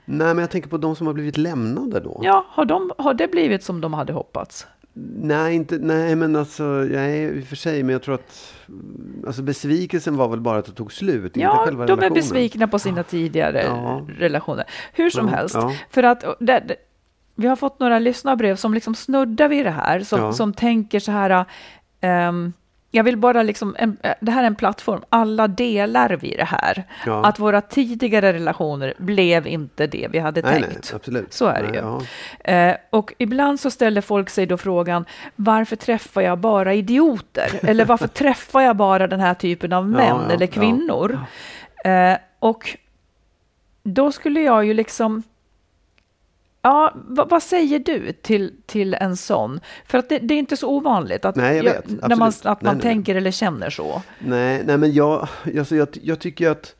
[0.05, 2.19] Nej, men jag tänker på de som har blivit lämnade då.
[2.23, 4.67] Ja, har, de, har det blivit som de hade hoppats?
[4.93, 8.53] Nej, inte, nej, men alltså, nej, i och för sig, men jag tror att
[9.27, 12.13] alltså, besvikelsen var väl bara att det tog slut, inte Ja, själva de är relationen.
[12.13, 14.07] besvikna på sina tidigare Ja.
[14.17, 14.65] relationer.
[14.93, 15.55] Hur som Ja, helst,
[15.89, 16.75] för att det, det,
[17.35, 21.11] vi har fått några lyssnarbrev som liksom snuddar vid det här, som, som tänker så
[21.11, 21.45] här,
[22.01, 22.53] ehm,
[22.93, 26.83] jag vill bara liksom, en, det här är en plattform, alla delar vi det här.
[27.05, 27.25] Ja.
[27.25, 30.93] Att våra tidigare relationer blev inte det vi hade Nej, nej, tänkt.
[30.95, 31.33] absolut.
[31.33, 31.81] Så är det Nej, ju.
[32.51, 32.53] ja.
[32.53, 37.49] Eh, och ibland så ställer folk sig då frågan, varför träffar jag bara idioter?
[37.61, 41.19] Eller varför träffar jag bara den här typen av män ja, eller kvinnor?
[41.85, 42.77] Eh, och
[43.83, 45.23] då skulle jag ju liksom
[46.61, 49.59] Ja, vad, vad säger du till, till en sån?
[49.85, 51.89] För att det, det är inte så ovanligt att, Nej, jag vet.
[52.07, 52.81] när man, att man Nej, nej.
[52.81, 54.01] tänker eller känner så.
[54.19, 56.75] Nej, nej men jag, alltså jag, jag tycker att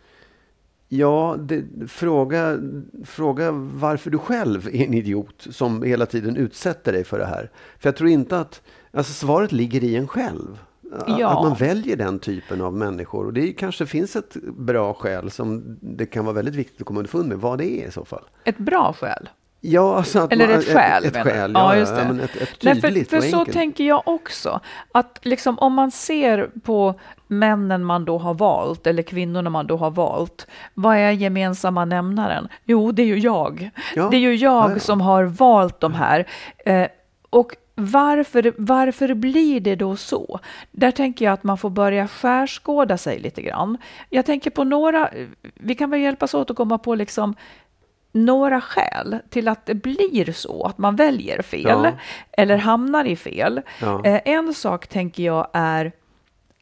[0.94, 2.60] Ja, det, fråga,
[3.06, 7.52] fråga varför du själv är en idiot som hela tiden utsätter dig för det här.
[7.80, 10.60] För jag tror inte att, alltså svaret ligger i en själv.
[11.08, 11.30] Ja.
[11.30, 13.26] Att man väljer den typen av människor.
[13.26, 17.00] Och det kanske finns ett bra skäl som det kan vara väldigt viktigt att komma
[17.00, 18.24] underfund med vad det är i så fall.
[18.44, 19.30] Ett bra skäl.
[19.64, 21.20] Ja, alltså Eller man, ett skäl, Ett, du?
[21.20, 22.06] skäl, Ja, ja, just ja, det.
[22.08, 23.58] men ett, ett Nej, tydligt för, för och så enkelt.
[23.58, 24.60] tänker jag också.
[24.92, 26.94] Att liksom om man ser på
[27.28, 30.48] männen man då har valt eller kvinnorna man då har valt.
[30.74, 32.48] Vad är gemensamma nämnaren?
[32.66, 33.70] Jo, det är ju jag.
[33.96, 34.08] Ja.
[34.12, 34.80] Det är ju jag Ja, ja.
[34.80, 36.28] som har valt de här.
[36.66, 36.88] Eh,
[37.30, 40.40] och varför, varför blir det då så?
[40.72, 43.78] Där tänker jag att man får börja skärskåda sig lite grann.
[44.10, 45.10] Jag tänker på några,
[45.56, 47.36] vi kan väl hjälpas åt att komma på liksom
[48.12, 51.92] några skäl till att det blir så, att man väljer fel Ja.
[52.32, 53.62] eller hamnar i fel.
[53.82, 54.06] Ja.
[54.06, 55.92] Eh, en sak tänker jag är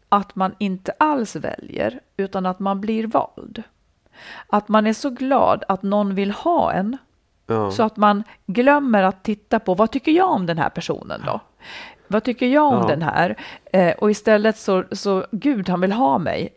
[0.09, 3.63] att man inte alls väljer, utan att man blir vald.
[4.47, 6.97] Att man är så glad att någon vill ha en,
[7.47, 7.71] Ja.
[7.71, 11.39] så att man glömmer att titta på vad tycker jag om den här personen då?
[12.07, 13.35] Vad tycker jag om den här?
[13.73, 16.49] Eh, och istället så, så, gud han vill ha mig.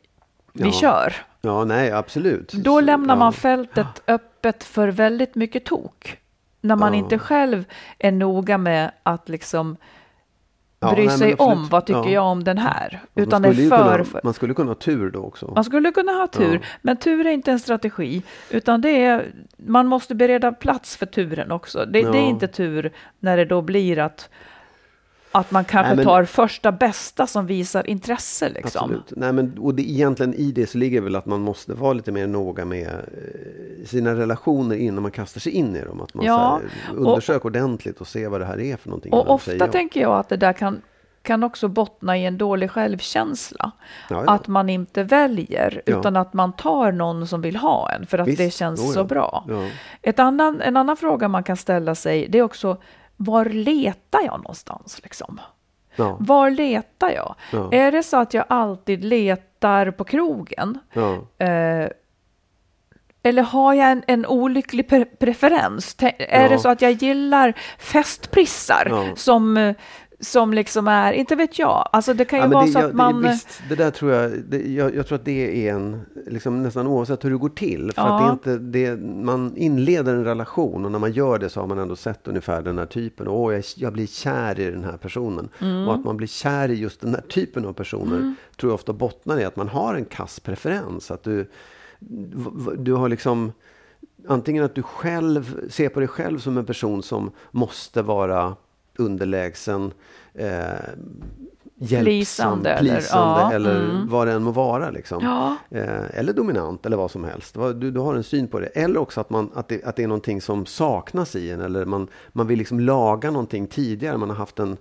[0.52, 1.14] Vi kör.
[1.40, 2.52] ja, nej, absolut.
[2.52, 4.31] Då lämnar man fältet öppet
[4.64, 6.18] för väldigt mycket tok.
[6.60, 6.98] När man Ja.
[6.98, 7.64] inte själv
[7.98, 9.76] är noga med att liksom
[10.84, 12.10] Ja, bry nej, sig om vad tycker Ja.
[12.10, 13.00] jag om den här.
[13.14, 14.20] Man Utan är skulle för, kunna.
[14.24, 15.52] Man skulle kunna ha tur då också.
[15.54, 16.60] Man skulle kunna ha tur, Ja.
[16.82, 21.50] men tur är inte en strategi, utan det är, man måste bereda plats för turen
[21.52, 21.78] också.
[21.78, 22.28] Det, det är Ja.
[22.28, 24.30] inte tur när det då blir att,
[25.32, 28.48] att man kanske Nej, men- tar första bästa som visar intresse.
[28.48, 28.82] Liksom.
[28.84, 29.12] Absolut.
[29.16, 32.12] Nej, men, och det, egentligen i det så ligger väl att man måste vara lite
[32.12, 36.00] mer noga med eh, sina relationer innan man kastar sig in i dem.
[36.00, 39.12] Att man Ja, här, undersöker ordentligt och ser vad det här är för någonting.
[39.12, 39.72] Och ofta säger ja.
[39.72, 40.82] tänker jag att det där kan,
[41.22, 43.70] kan också bottna i en dålig självkänsla.
[44.10, 44.32] Ja, ja.
[44.32, 45.98] Att man inte väljer, Ja.
[45.98, 49.04] utan att man tar någon som vill ha en, för att Visst, det känns så
[49.04, 49.44] bra.
[50.02, 52.76] Ett annan, en annan fråga man kan ställa sig, det är också,
[53.24, 55.00] var letar jag någonstans?
[55.02, 55.40] Liksom?
[55.96, 56.16] Ja.
[56.20, 57.34] Var letar jag?
[57.52, 57.72] Ja.
[57.72, 60.78] Är det så att jag alltid letar på krogen?
[60.92, 61.14] Ja.
[61.46, 61.88] Eh,
[63.24, 65.96] eller har jag en, en olycklig pre preferens?
[65.96, 69.74] Tä- Är det så att jag gillar festprissar som, eh,
[70.22, 72.88] som liksom är, inte vet jag, alltså det kan ju Ja, vara det, så jag,
[72.88, 73.22] att man...
[73.22, 76.62] det, visst, det där tror jag, det, jag, jag tror att det är en, liksom,
[76.62, 77.92] nästan oavsett hur det går till.
[77.94, 78.14] För Ja.
[78.30, 81.60] att det är inte, det, man inleder en relation och när man gör det så
[81.60, 83.28] har man ändå sett ungefär den här typen.
[83.28, 85.48] Åh, jag, jag blir kär i den här personen.
[85.60, 85.88] Mm.
[85.88, 88.92] Och att man blir kär i just den här typen av personer tror jag ofta
[88.92, 91.10] bottnar i att man har en kass preferens.
[91.10, 91.50] Att du,
[92.78, 93.52] du har liksom
[94.28, 98.56] antingen att du själv ser på dig själv som en person som måste vara
[98.98, 99.92] underlägsen,
[100.34, 100.48] eh,
[101.76, 104.08] hjälpsam, Plisande eller- plisande ja, eller mm.
[104.08, 104.90] vad det än må vara.
[104.90, 105.18] Liksom.
[105.24, 105.56] Ja.
[105.78, 107.54] Eh, eller dominant eller vad som helst.
[107.74, 108.66] Du, du har en syn på det.
[108.66, 111.60] Eller också att, man, att, det, att det är någonting som saknas i en.
[111.60, 114.16] Eller man, man vill liksom laga någonting tidigare.
[114.18, 114.76] Man har haft en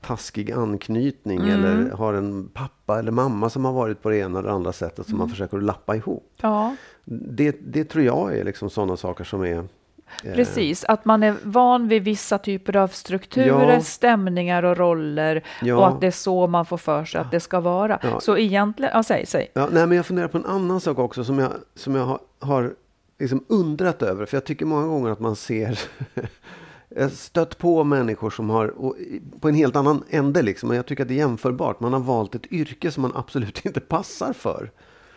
[0.00, 1.50] taskig anknytning Mm.
[1.64, 5.06] eller har en pappa eller mamma som har varit på det ena eller andra sättet
[5.06, 5.30] som man Mm.
[5.30, 6.32] försöker att lappa ihop.
[6.40, 9.64] Ja, Det, det tror jag är liksom sådana saker som är...
[10.24, 10.84] eh, precis.
[10.84, 13.80] Att man är van vid vissa typer av strukturer, Ja.
[13.80, 15.76] stämningar och roller Ja.
[15.76, 17.98] och att det är så man får för sig att det ska vara.
[18.02, 18.20] Ja.
[18.20, 19.48] Så egentligen, ja säg, säg.
[19.54, 22.18] Ja, nej, men jag funderar på en annan sak också som jag, som jag har,
[22.40, 22.74] har
[23.18, 24.26] liksom undrat över.
[24.26, 25.80] För jag tycker många gånger att man ser...
[26.96, 28.74] jag har stött på människor som har,
[29.40, 30.70] på en helt annan ände liksom.
[30.70, 31.80] Och jag tycker att det är jämförbart.
[31.80, 34.70] Man har valt ett yrke som man absolut inte passar för.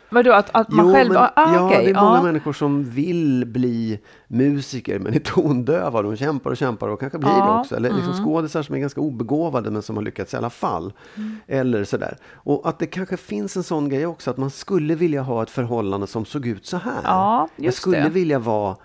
[0.09, 1.13] Vadå, att, att man själv...
[1.13, 2.23] men, ah, ja, okej, det är många ja.
[2.23, 6.01] människor som vill bli musiker men är tondöva.
[6.01, 7.75] De kämpar och kämpar och kanske blir Ja, det också.
[7.75, 8.25] Eller liksom mm.
[8.25, 10.93] skådisar som är ganska obegåvade men som har lyckats i alla fall.
[11.15, 11.37] Mm.
[11.47, 12.17] Eller sådär.
[12.33, 15.49] Och att det kanske finns en sån grej också att man skulle vilja ha ett
[15.49, 17.01] förhållande som såg ut så här.
[17.03, 18.09] Ja, Jag just skulle det.
[18.09, 18.75] vilja vara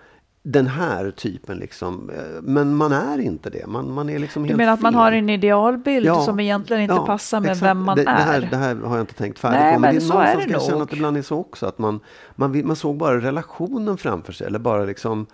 [0.43, 2.11] den här typen liksom.
[2.11, 3.67] Eh, Men man är inte det.
[3.67, 4.99] Man, man är liksom Du helt menar att man fel.
[5.01, 7.63] har en idealbild Ja, som egentligen inte ja, passar med exakt.
[7.71, 8.47] vem man det, det här, är?
[8.51, 9.81] Det här har jag inte tänkt färdigt Nej, på.
[9.81, 10.83] Men, men det är så är någonstans det kan jag känna nog.
[10.83, 11.67] att det ibland är så också.
[11.67, 12.01] Att man,
[12.35, 14.47] man, man såg bara relationen framför sig.
[14.47, 15.27] Eller bara liksom...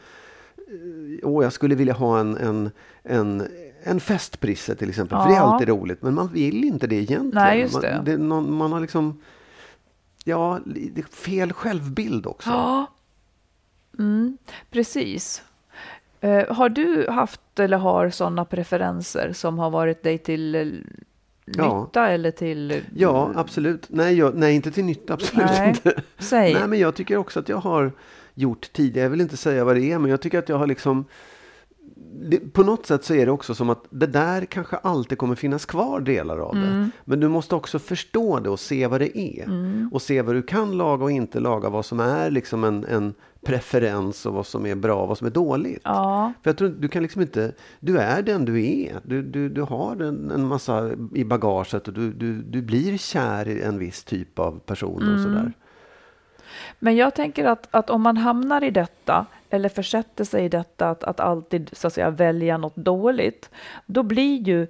[0.57, 0.63] eh,
[1.29, 2.71] Åh, jag skulle vilja ha en, en,
[3.03, 3.47] en,
[3.83, 5.19] en festprisse till exempel.
[5.19, 5.43] För det är Ja.
[5.53, 6.03] alltid roligt.
[6.03, 7.31] Men man vill inte det egentligen.
[7.35, 7.95] Nej, just det.
[7.97, 9.21] Man, det är någon, man har liksom...
[10.29, 10.57] Ja,
[10.97, 12.51] är fel självbild också.
[12.51, 12.87] Ja,
[13.99, 14.39] mm,
[14.71, 15.43] precis.
[16.21, 20.67] Eh, har du haft eller har sådana preferenser som har varit dig till eh,
[21.49, 21.81] Ja.
[21.85, 22.71] nytta eller till...
[22.71, 23.87] eh, Ja, absolut.
[23.89, 25.15] Nej, jag, nej inte till nytta.
[25.15, 26.03] Absolut Nej, inte.
[26.19, 26.55] Säg.
[26.55, 27.93] Nej, men jag tycker också att jag har
[28.35, 30.67] gjort tidigare, jag vill inte säga vad det är, men jag tycker att jag har
[30.67, 31.05] liksom
[32.31, 35.35] det, på något sätt så är det också som att det där kanske alltid kommer
[35.35, 36.67] finnas kvar delar av det.
[36.67, 36.91] Mm.
[37.05, 39.45] Men du måste också förstå det och se vad det är.
[39.45, 39.91] Mm.
[39.93, 41.69] Och se vad du kan laga och inte laga.
[41.69, 43.15] Vad som är liksom en, en
[43.47, 45.81] preferens och vad som är bra och vad som är dåligt.
[45.85, 49.01] Ja, För jag tror du kan liksom inte, du är den du är.
[49.03, 53.49] Du, du, du har en, en massa i bagaget och du, du, du blir kär
[53.49, 55.53] i en viss typ av personer och sådär.
[56.79, 60.91] men jag tänker att, att om man hamnar i detta eller försätter sig i detta
[60.91, 63.51] att, att alltid så att säga välja något dåligt,
[63.87, 64.67] då blir ju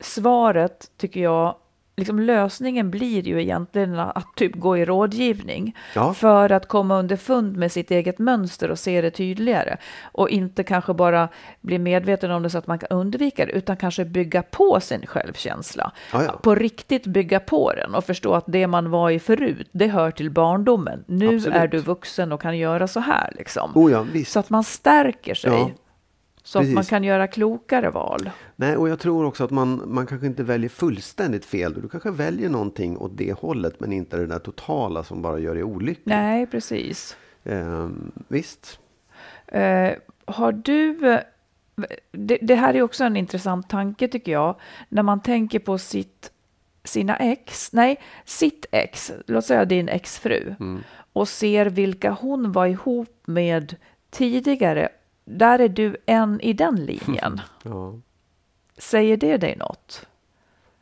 [0.00, 1.54] svaret, tycker jag,
[1.98, 6.14] liksom lösningen blir ju egentligen att typ gå i rådgivning Ja.
[6.14, 10.94] för att komma underfund med sitt eget mönster och se det tydligare och inte kanske
[10.94, 11.28] bara
[11.60, 15.06] bli medveten om det så att man kan undvika det utan kanske bygga på sin
[15.06, 15.92] självkänsla.
[16.12, 16.32] Ja, ja.
[16.42, 20.10] På riktigt bygga på den och förstå att det man var i förut, det hör
[20.10, 21.04] till barndomen.
[21.06, 21.56] Nu Absolut.
[21.58, 23.72] är du vuxen och kan göra så här liksom.
[23.74, 24.22] Oh.
[24.26, 25.74] Så att man stärker sig.
[26.48, 26.90] Så att man precis.
[26.90, 28.30] kan göra klokare val.
[28.56, 31.74] Nej, och jag tror också att man, man kanske inte väljer fullständigt fel.
[31.82, 35.54] Du kanske väljer någonting åt det hållet, men inte det där totala som bara gör
[35.54, 36.14] dig olycklig.
[36.14, 37.16] Nej, precis.
[37.44, 38.80] Ehm, visst.
[39.46, 39.90] Eh,
[40.26, 41.10] har du...
[41.12, 41.20] eh,
[42.10, 44.56] Det, det här är också en intressant tanke tycker jag.
[44.88, 46.30] När man tänker på sitt,
[46.84, 50.54] sina ex, nej, sitt ex, låt säga din exfru,
[51.12, 53.76] och ser vilka hon var ihop med
[54.10, 54.88] tidigare.
[55.30, 57.40] Där är du en i den linjen.
[57.62, 57.94] Ja.
[58.78, 60.06] Säger det dig något?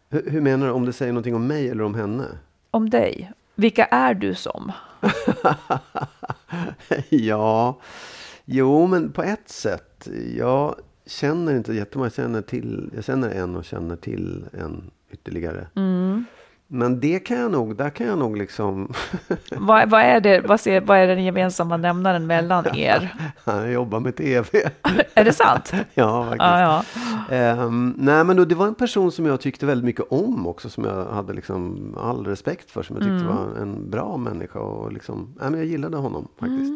[0.08, 0.72] Hur, hur menar du?
[0.72, 2.24] Om det säger någonting om mig eller om henne?
[2.70, 3.32] Om dig?
[3.54, 4.72] Vilka är du som?
[7.08, 7.78] ja,
[8.44, 10.08] jo, men på ett sätt.
[10.36, 10.74] Jag
[11.06, 12.06] känner inte jättemånga.
[12.06, 15.66] Jag känner, till, jag känner en och känner till en ytterligare.
[16.68, 18.92] Men det kan jag nog, där kan jag nog liksom...
[19.56, 23.14] Vad, vad, är det, vad, ser, vad är den gemensamma nämnaren mellan er?
[23.44, 24.70] jag jobbar med tv.
[25.14, 25.72] Är det sant?
[25.94, 26.40] ja, faktiskt.
[26.40, 26.84] Ja,
[27.30, 27.36] ja.
[27.36, 30.68] Ehm, nej, men då, det var en person som jag tyckte väldigt mycket om också.
[30.70, 32.82] Som jag hade liksom all respekt för.
[32.82, 33.36] Som jag tyckte Mm.
[33.36, 34.58] var en bra människa.
[34.58, 36.72] Och liksom, nej, men jag gillade honom faktiskt.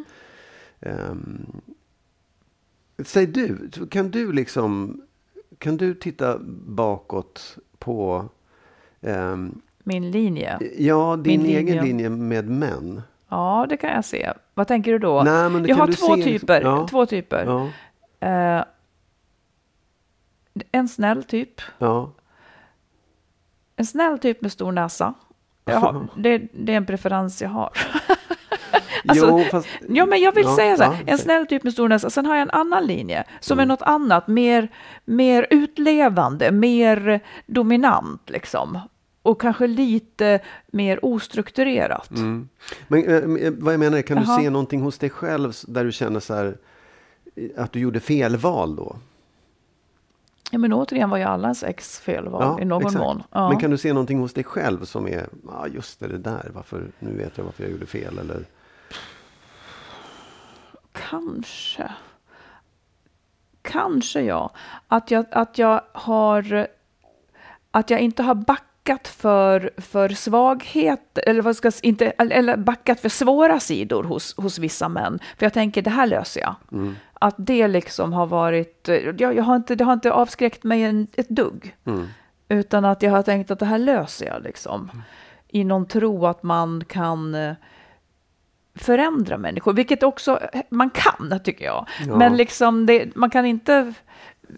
[0.80, 0.98] Mm.
[1.10, 1.46] Ehm,
[3.04, 5.00] säg du, kan du liksom...
[5.58, 8.28] Kan du titta bakåt på...
[9.00, 9.60] ehm,
[9.92, 10.58] Min linje?
[10.78, 11.82] ja, din Min egen linje.
[11.82, 13.02] linje med män.
[13.28, 14.32] Ja, det kan jag se.
[14.54, 15.22] Vad tänker du då?
[15.22, 16.60] Nej, men det jag kan har du två se, liksom- typer.
[16.62, 16.86] ja.
[16.90, 17.44] Två typer.
[17.44, 17.68] Ja,
[18.28, 18.64] Eh,
[20.72, 21.60] en snäll typ.
[21.78, 22.10] ja.
[23.76, 25.14] En snäll typ med stor näsa.
[25.66, 27.70] Har, det, det är en preferens jag har.
[29.08, 31.64] Alltså, jo, fast, Ja, men jag vill Ja, säga så här, ja, en snäll typ
[31.64, 32.10] med stor näsa.
[32.10, 33.62] Sen har jag en annan linje som Mm.
[33.62, 34.68] är något annat, mer,
[35.04, 38.78] mer utlevande, mer dominant liksom.
[39.22, 42.10] Och kanske lite mer ostrukturerat.
[42.10, 42.48] Mm.
[42.88, 44.36] Men eh, vad jag menar är, kan Jaha.
[44.36, 46.56] du se någonting hos dig själv där du känner så här,
[47.34, 48.96] eh, att du gjorde fel val då?
[50.50, 52.98] Ja, men återigen var ju allas ex felval i någon exakt.
[52.98, 53.22] mån.
[53.30, 53.48] Ja.
[53.48, 56.50] Men kan du se någonting hos dig själv som är, ja just det, det där,
[56.54, 58.44] varför, nu vet jag varför jag gjorde fel eller?
[60.92, 61.92] Kanske.
[63.62, 64.50] Kanske ja.
[64.88, 66.66] Att jag, att jag har...
[67.70, 73.08] Att jag inte har backat för, för svaghet, eller vad ska inte, eller backat för
[73.08, 75.18] svåra sidor hos, hos vissa män.
[75.38, 76.54] För jag tänker, det här löser jag.
[77.12, 81.06] Att det liksom har varit, jag, jag har inte, det har inte avskräckt mig en,
[81.16, 81.76] ett dugg.
[82.48, 84.90] Utan att jag har tänkt att det här löser jag liksom.
[85.48, 87.54] I någon tro att man kan eh,
[88.74, 91.88] förändra människor, vilket också man kan tycker jag.
[92.06, 92.16] Ja.
[92.16, 93.94] Men liksom det, man kan inte,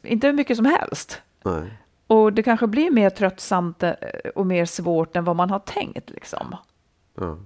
[0.02, 1.22] inte hur mycket som helst.
[1.44, 1.70] Nej.
[2.12, 3.92] Och det kanske blir mer tröttsamt eh,
[4.34, 6.56] och mer svårt än vad man har tänkt liksom.
[7.14, 7.38] Ja.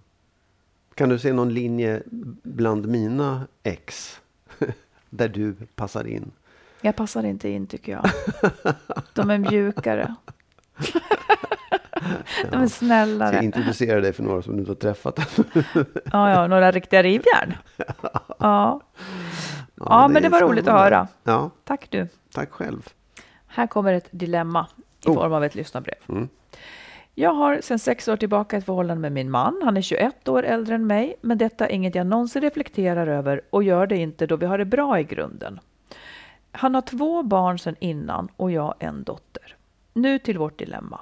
[0.94, 2.02] Kan du se någon linje
[2.42, 4.20] bland mina ex
[5.11, 6.31] där du passar in?
[6.81, 8.11] Jag passar inte in tycker jag.
[9.14, 10.14] De är mjukare.
[12.50, 13.35] De är Ska snällare.
[13.35, 15.18] jag introducera dig för några som du inte har träffat?
[16.12, 17.55] Ja, ja, några riktiga rivjärn.
[18.38, 18.81] Ja,
[19.74, 21.09] Ja, men det var roligt att höra.
[21.24, 22.09] Ja, tack du.
[22.35, 22.88] tack själv.
[23.57, 24.66] Här kommer ett dilemma
[25.05, 25.14] i Oh.
[25.14, 25.95] form av ett lyssnarbrev.
[26.09, 26.29] Mm.
[27.14, 29.61] Jag har sedan sex år tillbaka ett förhållande med min man.
[29.64, 33.40] Han är 21 år äldre än mig, men detta är inget jag någonsin reflekterar över
[33.51, 35.61] och gör det inte då vi har det bra i grunden.
[36.53, 39.57] Han har två barn sedan innan och jag en dotter.
[39.93, 41.01] Nu till vårt dilemma.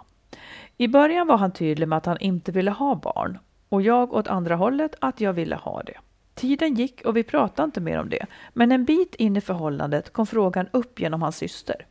[0.76, 4.28] I början var han tydlig med att han inte ville ha barn och jag åt
[4.28, 5.98] andra hållet att jag ville ha det.
[6.34, 10.12] Tiden gick och vi pratade inte mer om det, men en bit in i förhållandet
[10.12, 11.86] kom frågan upp genom hans syster.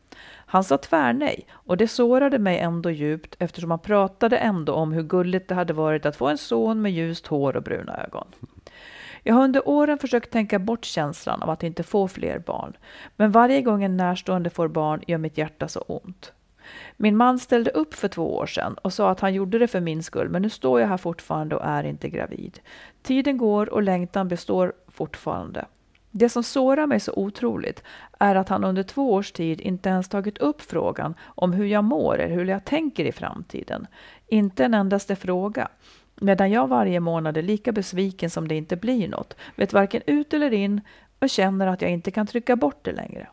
[0.54, 5.04] Han sa tvärnej och det sårade mig ändå djupt eftersom han pratade ändå om hur
[5.04, 8.28] gulligt det hade varit att få en son med ljust hår och bruna ögon.
[9.24, 12.74] Jag har under åren försökt tänka bort känslan av att inte få fler barn.
[13.16, 16.34] Men varje gång en närstående får barn gör mitt hjärta så ont.
[16.98, 19.82] Min man ställde upp för två år sedan och sa att han gjorde det för
[19.82, 22.60] min skull, men nu står jag här fortfarande och är inte gravid.
[23.02, 25.66] Tiden går och längtan består fortfarande.
[26.16, 27.84] Det som sårar mig så otroligt
[28.20, 31.84] är att han under två års tid inte ens tagit upp frågan om hur jag
[31.84, 33.88] mår eller hur jag tänker i framtiden.
[34.28, 35.68] Inte en endaste fråga.
[36.16, 40.34] Medan jag varje månad är lika besviken som det inte blir något, vet varken ut
[40.34, 40.82] eller in
[41.20, 43.28] och känner att jag inte kan trycka bort det längre.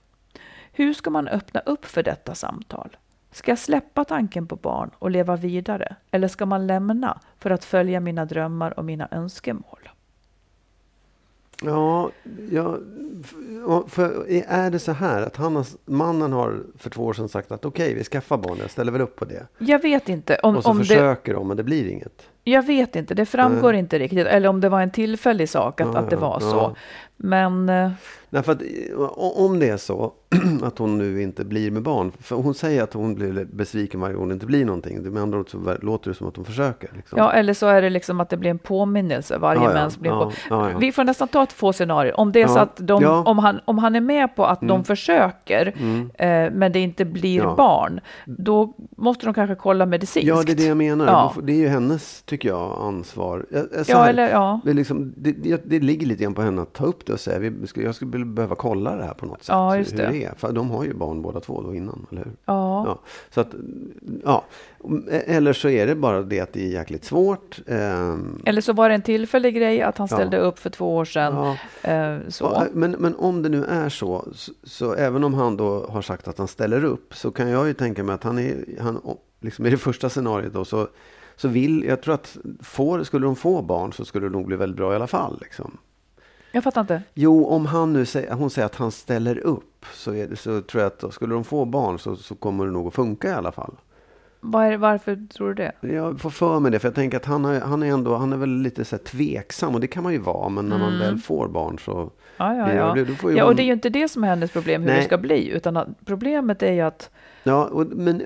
[0.72, 2.96] Hur ska man öppna upp för detta samtal?
[3.30, 7.64] Ska jag släppa tanken på barn och leva vidare eller ska man lämna för att
[7.64, 9.88] följa mina drömmar och mina önskemål?
[11.62, 12.11] Ja,
[12.50, 12.78] ja
[13.88, 17.52] för är det så här att han har, mannen har för två år sedan sagt
[17.52, 19.46] att okej, okay, vi skaffar barn, jag ställer väl upp på det.
[19.58, 20.36] Jag vet inte.
[20.36, 22.22] Om, och så om försöker det, de, men det blir inget.
[22.45, 24.26] Jag vet inte, det framgår inte riktigt.
[24.26, 26.51] Eller om det var en tillfällig sak att, ja, att det var ja.
[26.51, 26.76] så.
[27.16, 27.68] Men...
[27.68, 27.91] Eh,
[28.32, 28.62] Nej, för att,
[29.36, 30.12] om det är så
[30.62, 32.12] att hon nu inte blir med barn.
[32.20, 35.12] För hon säger att hon blir besviken varje gång det inte blir någonting.
[35.12, 36.91] Med andra ord så låter det som att hon försöker.
[36.97, 37.18] Liksom.
[37.18, 40.11] Ja, eller så är det liksom att det blir en påminnelse varje ja, mens blir
[40.11, 40.78] ja, på.
[40.78, 42.20] Vi får nästan ta två scenarier.
[42.20, 44.68] Om det är så att de, om, han, om han är med på att mm.
[44.68, 46.11] de försöker, mm.
[46.14, 50.28] eh, men det inte blir barn, då måste de kanske kolla medicinskt.
[50.28, 51.32] Ja, det är det jag menar.
[51.43, 53.46] Det är ju hennes, tycker jag, ansvar.
[53.50, 54.60] Ja, här, eller, ja.
[54.64, 55.32] det, liksom, det,
[55.64, 57.94] det, ligger lite grann på henne att ta upp det och säga, vi ska, jag
[57.94, 59.48] skulle behöva kolla det här på något sätt.
[59.48, 59.92] Ja, just.
[59.92, 60.34] Hur det är.
[60.36, 62.32] För de har ju barn båda två då innan, eller hur?
[62.44, 62.86] Ja.
[62.86, 62.98] ja.
[63.30, 63.54] Så att,
[64.24, 64.44] ja.
[65.10, 67.60] Eller så är det bara det att det är jäkligt svårt.
[67.66, 68.42] Ehm.
[68.44, 70.42] Eller så var det en tillfällig grej att han ställde ja.
[70.42, 71.56] upp för två år sedan.
[71.82, 71.90] Ja.
[71.90, 72.66] Eh, så.
[72.72, 76.28] Men, men om det nu är så, så, så, även om han då har sagt
[76.28, 79.00] att han ställer upp, så kan jag ju tänka mig att han är, han,
[79.40, 80.88] liksom i det första scenariot då, så,
[81.41, 84.57] så vill, jag tror att får, skulle de få barn så skulle det nog bli
[84.57, 85.38] väldigt bra i alla fall.
[85.41, 85.78] Liksom.
[86.53, 87.03] Jag fattar inte.
[87.14, 90.82] Jo, om han nu säger, hon säger att han ställer upp så, det, så tror
[90.82, 93.32] jag att då, skulle de få barn så, så kommer det nog att funka i
[93.32, 93.74] alla fall.
[94.41, 95.72] Var, varför tror du det?
[95.95, 98.32] Jag får för mig det, för jag tänker att han är, han är ändå, han
[98.32, 101.01] är väl lite så tveksam och det kan man ju vara, men när man mm.
[101.01, 102.11] väl får barn så...
[102.36, 102.95] Ja, ja, ja.
[102.95, 104.99] Det, ja, ja och det är ju inte det som är hennes problem, hur Nej.
[104.99, 107.11] det ska bli, utan problemet är ju att...
[107.43, 108.22] Ja, och, men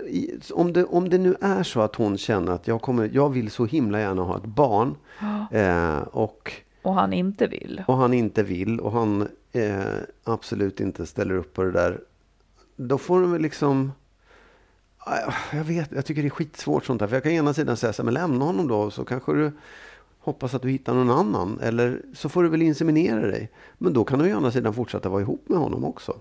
[0.52, 3.50] om det, om det nu är så att hon känner att jag, kommer, jag vill
[3.50, 4.96] så himla gärna ha ett barn
[5.50, 6.52] eh, och
[6.84, 7.82] och han inte vill.
[7.86, 9.84] Och han inte vill och han eh,
[10.24, 12.00] absolut inte ställer upp på det där.
[12.76, 13.92] Då får de väl liksom...
[15.52, 17.06] Jag vet, jag tycker det är skitsvårt sånt där.
[17.06, 19.52] För jag kan ena sidan säga så här, men lämna honom då så kanske du
[20.18, 21.58] hoppas att du hittar någon annan.
[21.62, 23.50] Eller så får du väl inseminera dig.
[23.78, 26.16] Men då kan du å andra sidan fortsätta vara ihop med honom också.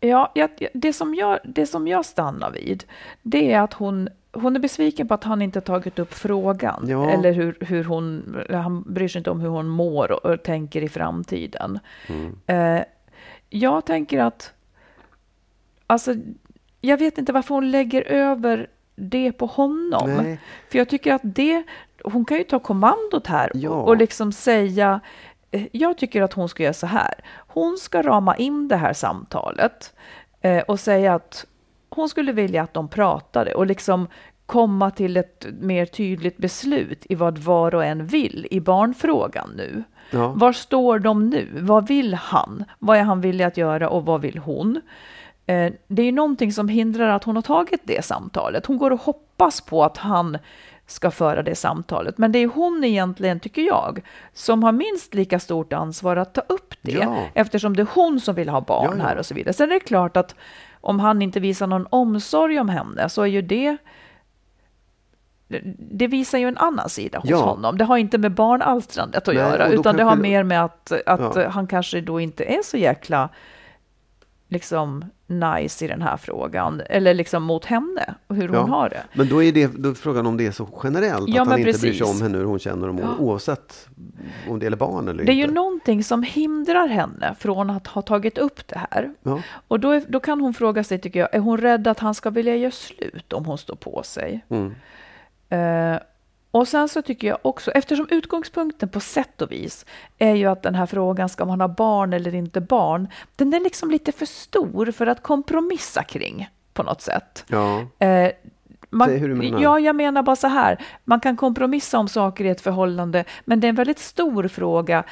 [0.00, 0.32] Ja,
[0.72, 2.84] det, som jag, det som jag stannar vid,
[3.22, 4.08] det är att hon
[4.40, 6.84] hon är besviken på att han inte tagit upp frågan.
[6.88, 7.10] Ja.
[7.10, 10.82] Eller hur, hur hon, han bryr sig inte om hur hon mår och, och tänker
[10.82, 11.78] i framtiden.
[12.06, 12.36] Mm.
[12.46, 12.84] Eh,
[13.50, 14.52] jag tänker att,
[15.86, 16.14] alltså,
[16.80, 18.66] jag vet inte varför hon lägger över
[18.96, 20.10] det på honom.
[20.16, 20.40] Nej.
[20.70, 21.62] För jag tycker att det,
[22.04, 23.70] hon kan ju ta kommandot här ja.
[23.70, 25.00] och, och liksom säga,
[25.50, 27.14] eh, jag tycker att hon ska göra så här.
[27.56, 29.94] Hon ska rama in det här samtalet
[30.40, 31.46] eh, och säga att
[31.88, 34.08] hon skulle vilja att de pratade och liksom
[34.46, 39.84] komma till ett mer tydligt beslut i vad var och en vill i barnfrågan nu.
[40.10, 40.28] Ja.
[40.28, 41.48] Var står de nu?
[41.60, 42.64] Vad vill han?
[42.78, 44.80] Vad är han villig att göra och vad vill hon?
[45.46, 48.66] Eh, det är någonting som hindrar att hon har tagit det samtalet.
[48.66, 50.38] Hon går och hoppas på att han
[50.86, 52.18] ska föra det samtalet.
[52.18, 56.40] Men det är hon egentligen, tycker jag, som har minst lika stort ansvar att ta
[56.40, 56.92] upp det.
[56.92, 57.16] Ja.
[57.34, 59.04] Eftersom det är hon som vill ha barn ja, ja.
[59.04, 59.52] här och så vidare.
[59.52, 60.34] Sen är det klart att
[60.80, 63.76] om han inte visar någon omsorg om henne så är ju det
[65.78, 67.36] det visar ju en annan sida hos ja.
[67.36, 67.78] honom.
[67.78, 71.52] Det har inte med barnalstrandet att Nej, göra, utan det har mer med att, att
[71.52, 73.28] han kanske då inte är så jäkla
[74.48, 78.60] liksom nice i den här frågan, eller liksom mot henne och hur ja.
[78.60, 79.02] hon har det.
[79.12, 81.58] Men då är det då är frågan om det är så generellt, ja, att han
[81.58, 83.16] inte bryr sig om henne, hur hon känner och mår, ja.
[83.18, 83.88] oavsett
[84.48, 88.02] om det gäller barn eller Det är ju någonting som hindrar henne från att ha
[88.02, 89.14] tagit upp det här.
[89.22, 89.42] Ja.
[89.68, 92.14] Och då, är, då kan hon fråga sig, tycker jag, är hon rädd att han
[92.14, 94.44] ska vilja göra slut om hon står på sig?
[94.48, 94.74] Mm.
[95.52, 96.00] Uh,
[96.56, 99.86] och sen så tycker jag också, eftersom utgångspunkten på sätt och vis
[100.18, 103.60] är ju att den här frågan, ska man ha barn eller inte barn, den är
[103.60, 107.44] liksom lite för stor för att kompromissa kring på något sätt.
[107.46, 107.78] Ja.
[107.78, 108.30] Uh,
[108.90, 109.60] man, hur du menar.
[109.60, 113.60] Ja, jag menar bara så här, man kan kompromissa om saker i ett förhållande, men
[113.60, 115.04] det är en väldigt stor fråga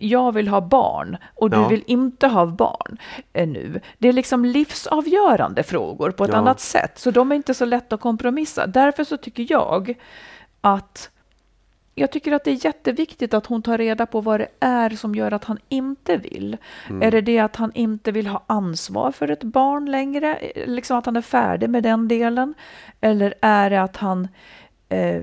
[0.00, 1.68] jag vill ha barn och du ja.
[1.68, 2.98] vill inte ha barn
[3.32, 3.80] eh, nu.
[3.98, 6.36] Det är liksom livsavgörande frågor på ett ja.
[6.36, 8.66] annat sätt, så de är inte så lätta att kompromissa.
[8.66, 9.94] Därför så tycker jag
[10.62, 11.10] att
[11.94, 15.14] jag tycker att det är jätteviktigt att hon tar reda på vad det är som
[15.14, 16.56] gör att han inte vill.
[16.88, 17.02] Mm.
[17.02, 20.52] Är det det att han inte vill ha ansvar för ett barn längre?
[20.66, 22.54] Liksom att han är färdig med den delen?
[23.00, 24.28] Eller är det att han
[24.88, 25.22] eh,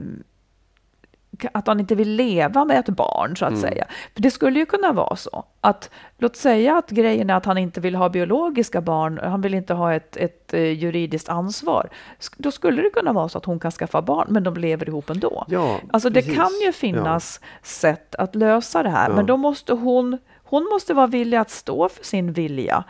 [1.54, 3.62] att han inte vill leva med ett barn, så att Mm.
[3.62, 3.86] säga.
[4.14, 7.58] För det skulle ju kunna vara så att, låt säga att grejen är att han
[7.58, 11.90] inte vill ha biologiska barn, han vill inte ha ett, ett eh, juridiskt ansvar.
[12.38, 15.10] Då skulle det kunna vara så att hon kan skaffa barn, men de lever ihop
[15.10, 15.46] ändå.
[15.48, 16.36] Ja, Alltså det precis.
[16.36, 19.16] kan ju finnas sätt att lösa det här, Ja.
[19.16, 22.84] men då måste hon, hon måste vara villig att stå för sin vilja.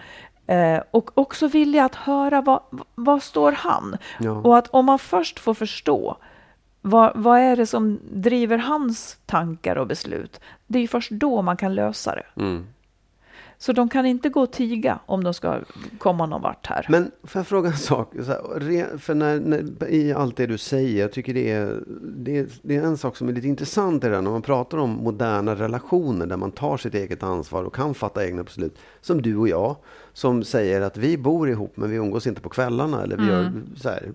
[0.47, 2.60] Eh, och också vilja att höra vad,
[2.95, 3.97] vad står han?
[4.20, 4.32] Ja.
[4.32, 6.18] Och att om man först får förstå
[6.82, 10.40] vad, vad är det som driver hans tankar och beslut?
[10.68, 12.42] Det är först då man kan lösa det.
[12.42, 12.66] Mm.
[13.62, 15.60] Så de kan inte gå och tiga om de ska
[15.98, 16.86] komma någon vart här.
[16.90, 18.14] Men får jag fråga en sak?
[18.16, 22.48] Här, för när, när, I allt det du säger, jag tycker det är, det, är,
[22.62, 24.90] det är en sak som är lite intressant i det här, när man pratar om
[24.90, 28.78] moderna relationer där man tar sitt eget ansvar och kan fatta egna beslut.
[29.02, 29.76] Som du och jag,
[30.14, 33.04] som säger att vi bor ihop men vi umgås inte på kvällarna.
[33.04, 34.12] Eller vi gör så här.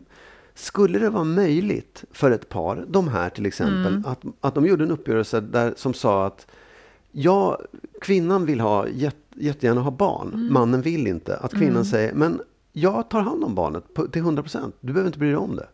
[0.54, 4.84] Skulle det vara möjligt för ett par, de här till exempel, att, att de gjorde
[4.84, 6.46] en uppgörelse där, som sa att
[7.16, 7.58] Ja,
[8.00, 10.48] kvinnan vill ha, jätte, jättegärna ha barn.
[10.52, 11.36] Mannen vill inte.
[11.36, 12.40] Att kvinnan säger, men
[12.72, 14.76] jag tar hand om barnet på, till 100 procent.
[14.80, 15.66] Du behöver inte bry dig om det.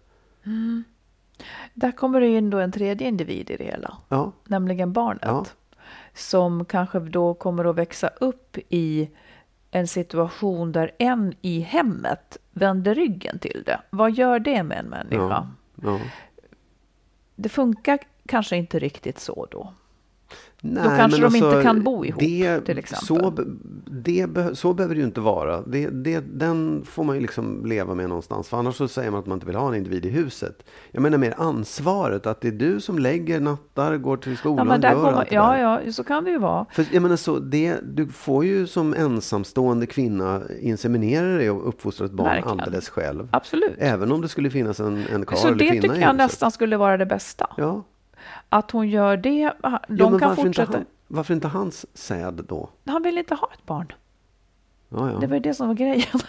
[1.75, 5.23] Där kommer det in då en tredje individ i det hela, Ja, nämligen barnet.
[5.23, 5.45] Ja.
[6.15, 9.11] Som kanske då kommer att växa upp i
[9.71, 13.81] en situation där en i hemmet vänder ryggen till det.
[13.91, 15.19] Vad gör det med en människa?
[15.19, 15.49] ja,
[15.83, 16.01] ja.
[17.37, 19.75] Det funkar kanske inte riktigt så då.
[20.63, 23.07] Nej, alltså, kanske de inte kan bo ihop, det, till exempel.
[23.07, 23.35] Så,
[23.91, 25.61] det, så behöver det ju inte vara.
[25.63, 28.49] Det, det, den får man ju liksom leva med någonstans.
[28.49, 30.63] För annars så säger man att man inte vill ha en individ i huset.
[30.91, 32.27] Jag menar mer ansvaret.
[32.27, 35.13] Att det är du som lägger nattar, går till Ja, skolan, men där gör kommer,
[35.13, 35.81] allt det ja, där.
[35.87, 36.67] ja, så kan det ju vara.
[36.73, 42.07] För jag menar så, det, du får ju som ensamstående kvinna inseminera dig och uppfostra
[42.07, 42.61] ett barn Verkligen.
[42.61, 43.29] alldeles själv.
[43.31, 43.73] Absolut.
[43.79, 46.07] Även om det skulle finnas en, en karl Så eller det kvinna tycker i jag
[46.09, 46.17] huset.
[46.17, 47.47] nästan skulle vara det bästa.
[47.57, 47.85] Ja.
[48.53, 49.53] Att hon gör det.
[49.63, 50.73] De ja, kan varför, inte fortsätta.
[50.73, 52.69] han, varför inte hans säd då?
[52.87, 53.93] Han vill inte ha ett barn.
[54.89, 55.19] Ja, ja.
[55.19, 56.07] Det var ju det som var grejen.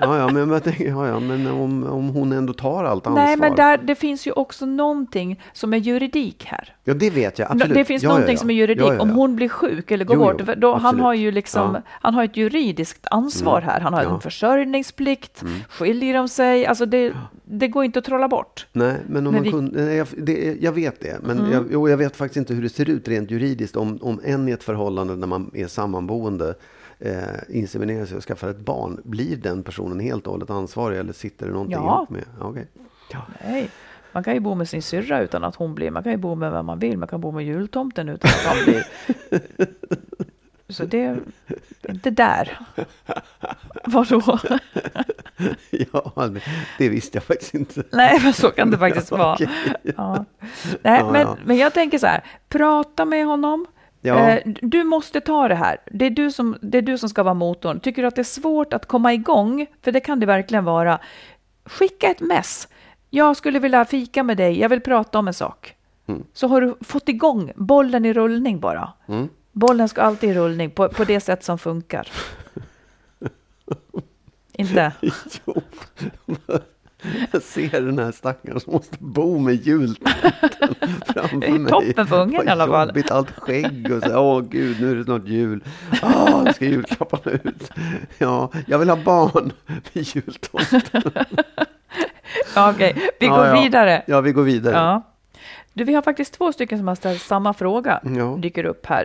[0.00, 3.24] Ja, ja, men, tänker, ja, ja, men om, om hon ändå tar allt ansvar.
[3.24, 6.76] Nej, men där, det finns ju också någonting som är juridik här.
[6.84, 7.50] Ja, det vet jag.
[7.52, 7.74] Absolut.
[7.74, 8.38] Det finns ja, någonting ja, ja.
[8.40, 9.00] som är juridik.
[9.02, 11.70] Om hon blir sjuk eller går Jo, bort, jo, då, han har ju liksom.
[11.70, 11.82] Mm.
[11.88, 13.80] han har ett juridiskt ansvar här.
[13.80, 14.00] Han har.
[14.02, 14.14] Mm.
[14.14, 15.42] en försörjningsplikt.
[15.68, 17.12] Skiljer de sig, alltså det,
[17.44, 18.66] det går inte att trolla bort.
[18.72, 21.18] Nej, men om Men man vi- kunde, nej, jag, det, jag vet det.
[21.22, 21.66] Men Mm.
[21.72, 23.76] jag, jag vet faktiskt inte hur det ser ut rent juridiskt.
[23.76, 26.54] Om, om en i ett förhållande när man är sammanboende
[27.04, 29.00] eh, inseminerar sig och skaffar ett barn.
[29.04, 31.96] Blir den personen helt och hållet ansvarig eller sitter det någonting Ja.
[31.96, 32.24] ihop med?
[32.40, 32.66] Okej.
[33.12, 33.22] ja.
[33.44, 33.70] Nej.
[34.12, 36.34] Man kan ju bo med sin syrra utan att hon blir, man kan ju bo
[36.34, 38.86] med vem man vill, man kan bo med jultomten utan att han blir.
[40.68, 41.20] Så det är
[41.88, 42.58] inte där.
[43.84, 44.38] Vadå?
[45.70, 46.40] ja, det,
[46.78, 47.82] det visste jag faktiskt inte.
[47.92, 49.36] Nej, men så kan det faktiskt vara.
[49.96, 50.24] Ja.
[50.82, 53.66] Nej, men, men jag tänker så här, prata med honom.
[54.06, 54.30] Ja.
[54.30, 55.76] Eh, Du måste ta det här.
[55.90, 57.80] Det är, du som, det är du som ska vara motorn.
[57.80, 60.98] Tycker du att det är svårt att komma igång, för det kan det verkligen vara,
[61.64, 62.68] skicka ett mess.
[63.10, 65.74] Jag skulle vilja fika med dig, jag vill prata om en sak.
[66.32, 68.92] Så har du fått igång bollen i rullning bara.
[69.08, 69.28] Mm.
[69.52, 72.08] Bollen ska alltid i rullning på, på det sätt som funkar.
[74.52, 74.92] Inte?
[75.44, 75.62] Jo.
[77.32, 80.74] Jag ser den här stackaren som måste bo med jultomten
[81.06, 81.70] framför Det är mig.
[81.72, 82.88] toppen för ungen i alla fall.
[82.88, 84.18] jobbigt, allt skägg och så.
[84.18, 85.64] Åh gud, nu är det snart jul.
[86.02, 87.70] Åh, nu ska julklapparna ut.
[88.18, 89.52] Ja, jag vill ha barn
[89.92, 90.80] med jultomten.
[92.54, 93.62] Ja, Okej, vi Ja, går ja.
[93.62, 94.02] vidare.
[94.06, 94.74] Ja, vi går vidare.
[94.74, 95.02] Ja.
[95.72, 98.00] Du, vi har faktiskt två stycken som har ställt samma fråga.
[98.16, 98.36] Ja.
[98.40, 99.04] Dyker upp här.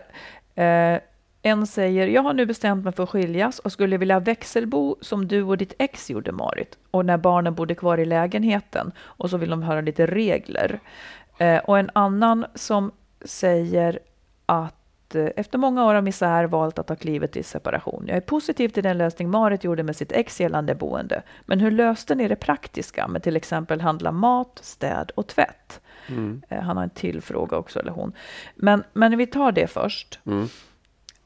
[0.56, 1.00] Eh,
[1.42, 5.28] en säger, jag har nu bestämt mig för att skiljas och skulle vilja växelbo som
[5.28, 6.78] du och ditt ex gjorde Marit.
[6.92, 8.92] Och när barnen bodde kvar i lägenheten.
[9.00, 10.80] Och så vill de höra lite regler.
[11.38, 14.00] Eh, och en annan som säger
[14.46, 18.04] att eh, efter många år av misär valt att ta klivet till separation.
[18.08, 21.22] Jag är positiv till den lösning Marit gjorde med sitt ex gällande boende.
[21.46, 25.82] Men hur löste ni det praktiska med till exempel handla mat, städ och tvätt?
[26.50, 28.14] Eh, Han har en till fråga också, eller hon.
[28.56, 30.20] Men, men vi tar det först.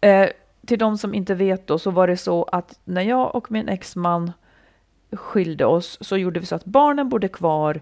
[0.04, 0.30] Eh,
[0.66, 3.70] till de som inte vet då, så var det så att när jag och min
[3.70, 4.32] exman
[5.12, 7.82] skilde oss så gjorde vi så att barnen bodde kvar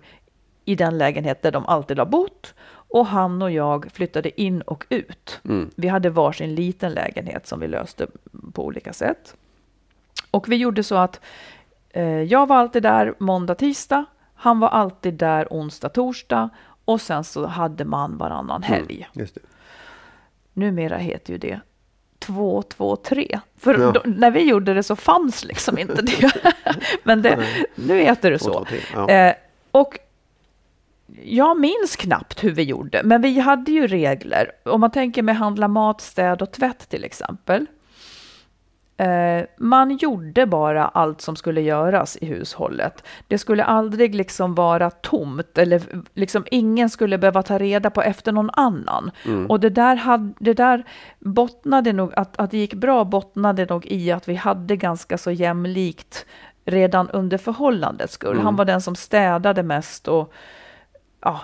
[0.65, 4.85] i den lägenhet där de alltid har bott och han och jag flyttade in och
[4.89, 5.39] ut.
[5.75, 8.07] Vi hade varsin liten lägenhet som vi löste
[8.53, 9.35] på olika sätt.
[10.31, 11.19] Och vi gjorde så att
[11.89, 14.05] eh, jag var alltid där måndag, tisdag.
[14.35, 16.49] Han var alltid där onsdag, torsdag.
[16.85, 19.07] och sen så hade man varannan helg.
[19.13, 19.41] Mm, just det.
[20.53, 21.59] Numera heter ju det
[22.21, 23.39] 2, 2, 3.
[23.59, 23.91] För Ja.
[23.91, 26.31] då, när vi gjorde det så fanns liksom inte det.
[27.03, 27.39] Men det,
[27.75, 28.53] nu heter det Två, så.
[28.53, 29.09] två, tre, ja.
[29.09, 29.33] Eh,
[29.71, 29.99] och
[31.23, 34.51] jag minns knappt hur vi gjorde, men vi hade ju regler.
[34.65, 37.65] Om man tänker med handla mat, städ och tvätt till exempel.
[39.01, 43.03] Eh, man gjorde bara allt som skulle göras i hushållet.
[43.27, 45.81] Det skulle aldrig liksom vara tomt eller
[46.13, 49.11] liksom ingen skulle behöva ta reda på efter någon annan.
[49.49, 50.83] Och det där, hade, det där
[51.19, 55.31] bottnade nog, att, att det gick bra bottnade nog i att vi hade ganska så
[55.31, 56.25] jämlikt
[56.65, 58.35] redan under förhållandets skull.
[58.43, 60.33] Han var den som städade mest och
[61.21, 61.41] ja,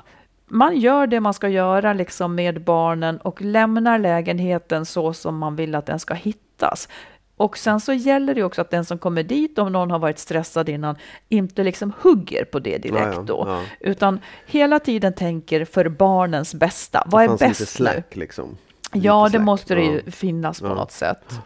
[0.48, 5.56] man gör det man ska göra liksom med barnen och lämnar lägenheten så som man
[5.56, 6.90] vill att den ska hittas.
[7.38, 10.20] Och sen så gäller det också att den som kommer dit, om någon har varit
[10.20, 10.96] stressad innan,
[11.30, 13.44] inte liksom hugger på det direkt Ja, ja, då.
[13.48, 13.62] ja.
[13.80, 17.04] Utan hela tiden tänker för barnens bästa.
[17.06, 17.86] Vad är fanns lite bäst nu?
[17.86, 18.58] slack liksom.
[18.94, 20.12] Ja, Lite det slack, måste det ju ja.
[20.12, 20.74] finnas på Ja.
[20.74, 21.40] något sätt.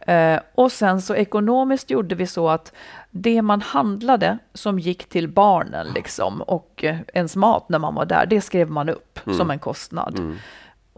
[0.00, 2.72] Eh, och sen så ekonomiskt gjorde vi så att
[3.10, 8.04] det man handlade som gick till barnen liksom och eh, ens mat när man var
[8.04, 9.38] där, det skrev man upp Mm.
[9.38, 10.36] som en kostnad.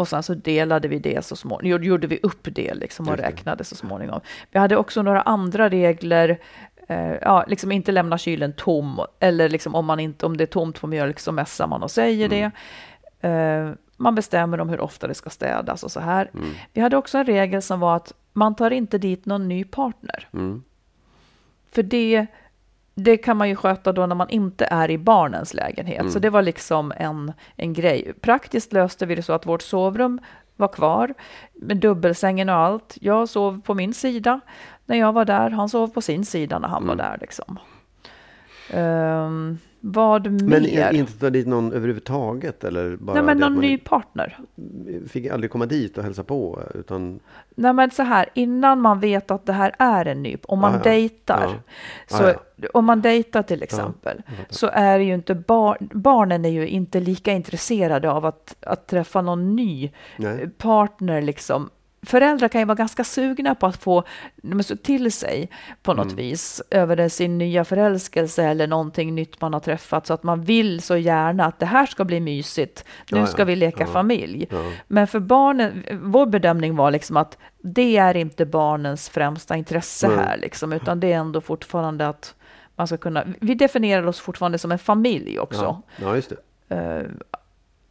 [0.02, 3.64] Och sen så delade vi det så småningom, gjorde vi upp det liksom och räknade
[3.64, 4.20] så småningom.
[4.50, 6.38] Vi hade också några andra regler,
[6.88, 10.46] eh, ja, liksom inte lämna kylen tom, eller liksom om, man inte, om det är
[10.46, 12.50] tomt på mjölk så mässar man och säger det.
[13.28, 16.30] Eh, man bestämmer om hur ofta det ska städas och så här.
[16.72, 20.28] Vi hade också en regel som var att man tar inte dit någon ny partner.
[20.32, 20.62] Mm.
[21.72, 22.26] För det,
[22.94, 26.12] det kan man ju sköta då när man inte är i barnens lägenhet.
[26.12, 28.12] Så det var liksom en, en grej.
[28.20, 30.20] Praktiskt löste vi det så att vårt sovrum
[30.56, 31.14] var kvar
[31.54, 32.98] med dubbelsängen och allt.
[33.00, 34.40] Jag sov på min sida
[34.86, 35.50] när jag var där.
[35.50, 37.18] Han sov på sin sida när han var där.
[37.20, 37.58] Liksom.
[38.70, 40.92] Ehm, vad Men mer?
[40.92, 42.64] i- inte ta dit någon överhuvudtaget?
[42.64, 44.38] Eller bara Nej, men det någon ny partner.
[45.08, 46.60] fick aldrig komma dit och hälsa på?
[46.74, 47.20] Utan,
[47.54, 50.72] Nej men så här, innan man vet att det här är en ny, om man
[50.72, 50.82] Ja, ja.
[50.90, 51.48] dejtar,
[52.08, 52.18] Ja.
[52.18, 52.24] så,
[52.56, 57.00] Ja, om man dejtar till exempel, så är ju inte bar, barnen är ju inte
[57.00, 60.48] lika intresserade av att, att träffa någon ny Nej.
[60.58, 61.70] partner liksom.
[62.06, 64.04] Föräldrar kan ju vara ganska sugna på att få
[64.64, 65.50] så till sig
[65.82, 66.04] på Mm.
[66.06, 70.42] något vis över sin nya förälskelse eller någonting nytt man har träffat så att man
[70.42, 72.84] vill så gärna att det här ska bli mysigt.
[73.10, 73.86] Nu Ja, ska vi leka Ja.
[73.86, 74.46] familj.
[74.50, 74.72] Ja.
[74.88, 80.16] Men för barnen, vår bedömning var liksom att det är inte barnens främsta intresse Nej.
[80.16, 82.34] här, liksom, utan det är ändå fortfarande att
[82.76, 85.82] man ska kunna, vi definierar oss fortfarande som en familj också.
[85.96, 86.14] ja.
[86.16, 86.32] just
[86.68, 86.74] det.
[86.76, 87.02] Eh,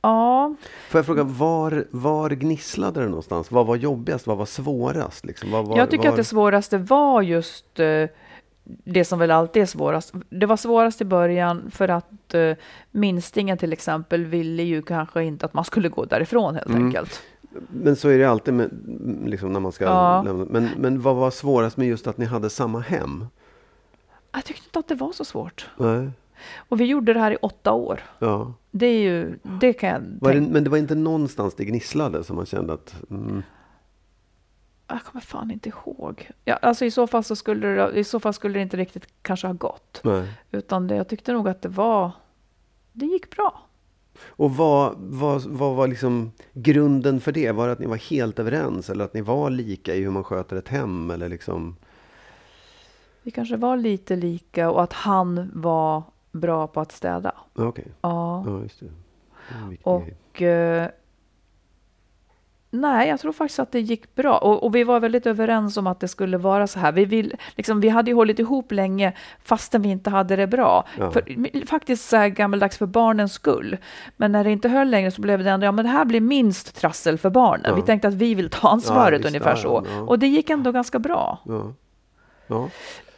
[0.02, 0.56] ja,
[0.90, 3.52] Får jag fråga, var, var gnisslade det någonstans?
[3.52, 4.28] Vad var jobbigast?
[4.28, 5.26] Vad var svårast?
[5.26, 5.52] Liksom?
[5.52, 6.10] Vad var, jag tycker var...
[6.10, 8.06] att det svåraste var just eh,
[8.64, 10.14] det som väl alltid är svårast.
[10.30, 12.54] Det var svårast i början för att uh,
[12.92, 16.86] minstingen till exempel ville ju kanske inte att man skulle gå därifrån helt Mm.
[16.86, 17.22] enkelt.
[17.68, 18.70] Men så är det alltid med,
[19.26, 20.22] liksom, när man ska Ja.
[20.26, 20.46] lämna.
[20.50, 23.26] Men, men vad var svårast med just att ni hade samma hem?
[24.32, 25.70] Jag tyckte inte att det var så svårt.
[25.78, 26.10] Nej.
[26.58, 28.00] Och vi gjorde det här i åtta år.
[28.20, 28.54] Ja.
[28.72, 30.54] Det är ju, det kan jag Var det, tänka.
[30.54, 32.96] men det var inte någonstans det gnisslade som man kände att...
[33.10, 33.44] Mm,
[34.88, 36.30] Jag kommer fan inte ihåg.
[36.46, 39.08] Ja, alltså i så fall så skulle det, i så fall skulle det inte riktigt
[39.22, 40.02] kanske ha gått.
[40.04, 40.28] nej.
[40.52, 42.12] Utan det, jag tyckte nog att det var,
[42.92, 43.62] det gick bra.
[44.26, 47.52] Och vad, vad, vad var liksom grunden för det?
[47.52, 50.24] Var det att ni var helt överens eller att ni var lika i hur man
[50.24, 51.12] sköter ett hem?
[51.12, 51.76] Eller liksom...
[53.24, 57.32] Vi kanske var lite lika och att han var bra på att städa.
[57.54, 58.44] Ja, Okej, Ja.
[58.48, 58.86] ja, just det.
[59.70, 59.78] det.
[59.84, 60.90] Och eh,
[62.70, 64.38] nej, jag tror faktiskt att det gick bra.
[64.38, 66.92] Och, och vi var väldigt överens om att det skulle vara så här.
[66.92, 69.14] Vi, vill, liksom, vi hade ju hållit ihop länge
[69.44, 70.88] fastän vi inte hade det bra.
[70.98, 71.12] Ja.
[71.12, 73.78] För, faktiskt så här gammaldags för barnens skull.
[74.18, 76.22] Men när det inte höll längre så blev det ändå, ja men det här blir
[76.22, 77.66] minst trassel för barnen.
[77.68, 77.76] Ja.
[77.76, 79.86] Vi tänkte att vi vill ta ansvaret visst, ungefär ja, så.
[79.96, 80.02] ja.
[80.02, 81.40] Och det gick ändå ganska bra.
[81.46, 82.70] Ja.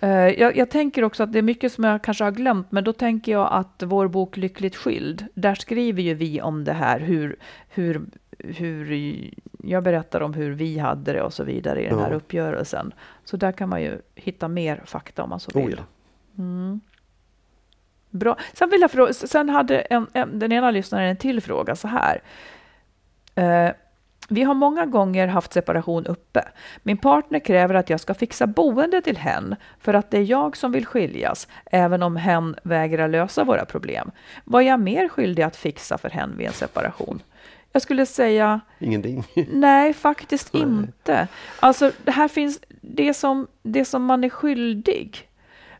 [0.04, 2.84] Eh, Jag, jag tänker också att det är mycket som jag kanske har glömt, men
[2.84, 7.00] då tänker jag att vår bok Lyckligt skild, där skriver ju vi om det här,
[7.00, 7.36] hur,
[7.70, 8.02] hur,
[8.40, 8.94] hur
[9.64, 12.16] jag berättar om hur vi hade det och så vidare i den här Ja.
[12.16, 12.94] uppgörelsen.
[13.26, 15.82] Så där kan man ju hitta mer fakta om man så Oh, vill.
[16.36, 16.80] ja.
[18.10, 18.38] Bra.
[18.54, 21.88] Sen, vill jag fråga, sen hade en, en, den ena lyssnaren en till fråga så
[21.88, 22.22] här.
[23.36, 23.72] Eh,
[24.34, 26.44] vi har många gånger haft separation uppe.
[26.84, 30.58] Min partner kräver att jag ska fixa boende till hen för att det är jag
[30.58, 34.12] som vill skiljas, även om hen vägrar lösa våra problem.
[34.44, 37.22] Vad är jag mer skyldig att fixa för hen vid en separation?
[37.72, 39.24] Jag skulle säga Ingenting.
[39.52, 41.28] Nej, faktiskt inte.
[41.60, 45.30] Alltså, det här finns det som, det som man är skyldig.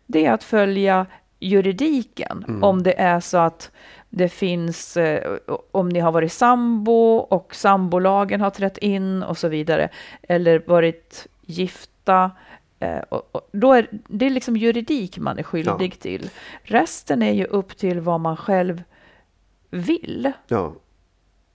[0.06, 1.06] Det är att följa
[1.40, 2.64] juridiken Mm.
[2.64, 3.72] om det är så att
[4.16, 5.38] det finns eh,
[5.72, 9.90] om ni har varit sambo och sambolagen har trätt in och så vidare,
[10.22, 12.32] eller varit gifta.
[12.80, 16.02] Eh, och, och då är det är liksom juridik man är skyldig Ja.
[16.02, 16.30] till.
[16.64, 18.84] Resten är ju upp till vad man själv
[19.70, 20.32] vill.
[20.48, 20.74] Ja.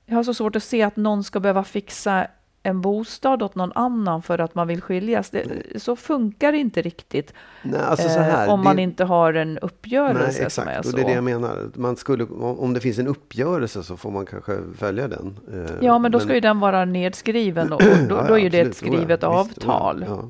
[0.06, 2.26] Jag har så svårt att se att någon ska behöva fixa
[2.68, 5.30] en bostad åt någon annan för att man vill skiljas.
[5.30, 5.46] Det,
[5.76, 9.34] så funkar det inte riktigt Nej, alltså så eh, här, om man det- inte har
[9.34, 10.84] en uppgörelse Nej, exakt.
[10.84, 10.90] så.
[10.90, 11.58] Och det är det jag menar.
[11.74, 15.38] Man skulle, om om det finns en uppgörelse så får man kanske följa den.
[15.52, 18.38] Eh, Ja, men då ska ju den vara nedskriven och, och då, Ja, då är
[18.38, 20.04] ju det ett skrivet avtal.
[20.08, 20.22] Ja.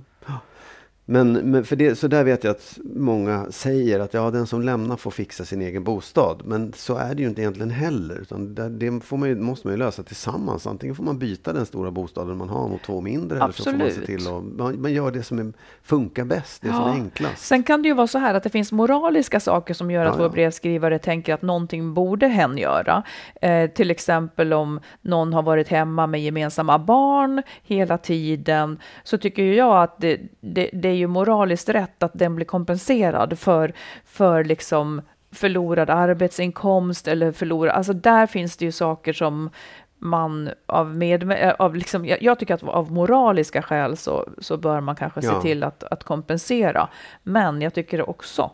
[1.10, 4.62] Men, men för det, så där vet jag att många säger att ja, den som
[4.62, 6.42] lämnar får fixa sin egen bostad.
[6.44, 8.18] Men så är det ju inte egentligen heller.
[8.20, 10.66] Utan det, det får man ju, måste man ju lösa tillsammans.
[10.66, 13.38] Antingen får man byta den stora bostaden man har mot två mindre.
[13.38, 14.06] Eller så får man se Absolut.
[14.06, 15.52] till att man, man gör det som är,
[15.82, 17.46] funkar bäst, det som är enklast.
[17.46, 20.14] Sen kan det ju vara så här att det finns moraliska saker som gör att
[20.14, 20.32] Ja, vår ja.
[20.32, 23.02] brevskrivare tänker att någonting borde hen göra.
[23.42, 29.42] Eh, till exempel om någon har varit hemma med gemensamma barn hela tiden, så tycker
[29.42, 33.72] jag att det, det, det är ju moraliskt rätt att den blir kompenserad för,
[34.04, 39.50] för liksom förlorad arbetsinkomst eller förlorad, alltså där finns det ju saker som
[39.98, 44.96] man av med, av liksom, jag, tycker att av moraliska skäl så, så bör man
[44.96, 45.40] kanske se Ja.
[45.42, 46.88] till att, att kompensera.
[47.22, 48.50] Men jag tycker också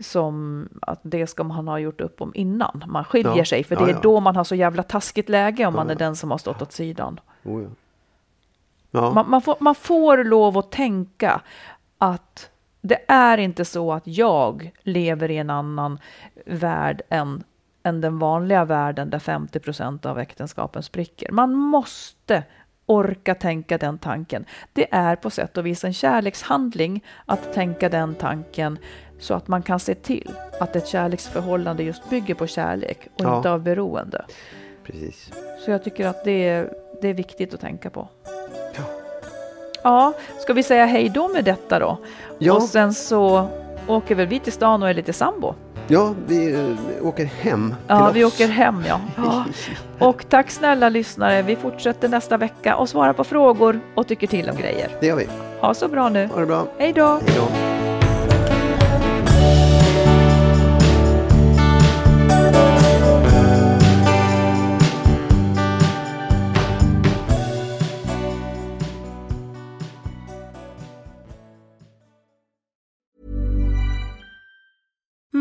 [0.00, 3.44] som att det ska man ha gjort upp om innan man skiljer Ja.
[3.44, 4.00] sig, för Ja, det är ja.
[4.02, 6.72] då man har så jävla taskigt läge om man är den som har stått åt
[6.72, 7.20] sidan.
[7.44, 7.62] Oh.
[8.90, 11.40] Man, man, får, man får lov att tänka
[12.02, 12.50] att
[12.80, 15.98] det är inte så att jag lever i en annan
[16.46, 17.44] värld än,
[17.82, 21.32] än den vanliga världen där 50 procent av äktenskapen spricker.
[21.32, 22.42] Man måste
[22.86, 24.44] orka tänka den tanken.
[24.72, 28.78] Det är på sätt och vis en kärlekshandling att tänka den tanken
[29.18, 30.30] så att man kan se till
[30.60, 33.36] att ett kärleksförhållande just bygger på kärlek och Ja.
[33.36, 34.24] inte av beroende.
[34.84, 35.30] Precis.
[35.64, 36.72] Så jag tycker att det är,
[37.02, 38.08] det är viktigt att tänka på.
[39.82, 40.12] Ja.
[40.40, 41.98] Ska vi säga hej då med detta då?
[42.38, 42.52] Ja.
[42.54, 43.48] Och sen så
[43.86, 45.54] åker väl vi till stan och är lite sambo.
[45.88, 48.34] Ja, vi eh, åker hem Ja, till vi oss.
[48.34, 49.00] åker hem ja.
[49.16, 49.44] ja.
[50.06, 51.42] Och tack snälla lyssnare.
[51.42, 54.90] Vi fortsätter nästa vecka och svarar på frågor och tycker till om grejer.
[55.00, 55.28] Det gör vi.
[55.60, 56.26] Ha så bra nu.
[56.26, 56.66] Ha det bra.
[56.78, 57.06] Hej då!
[57.06, 57.71] Hej då.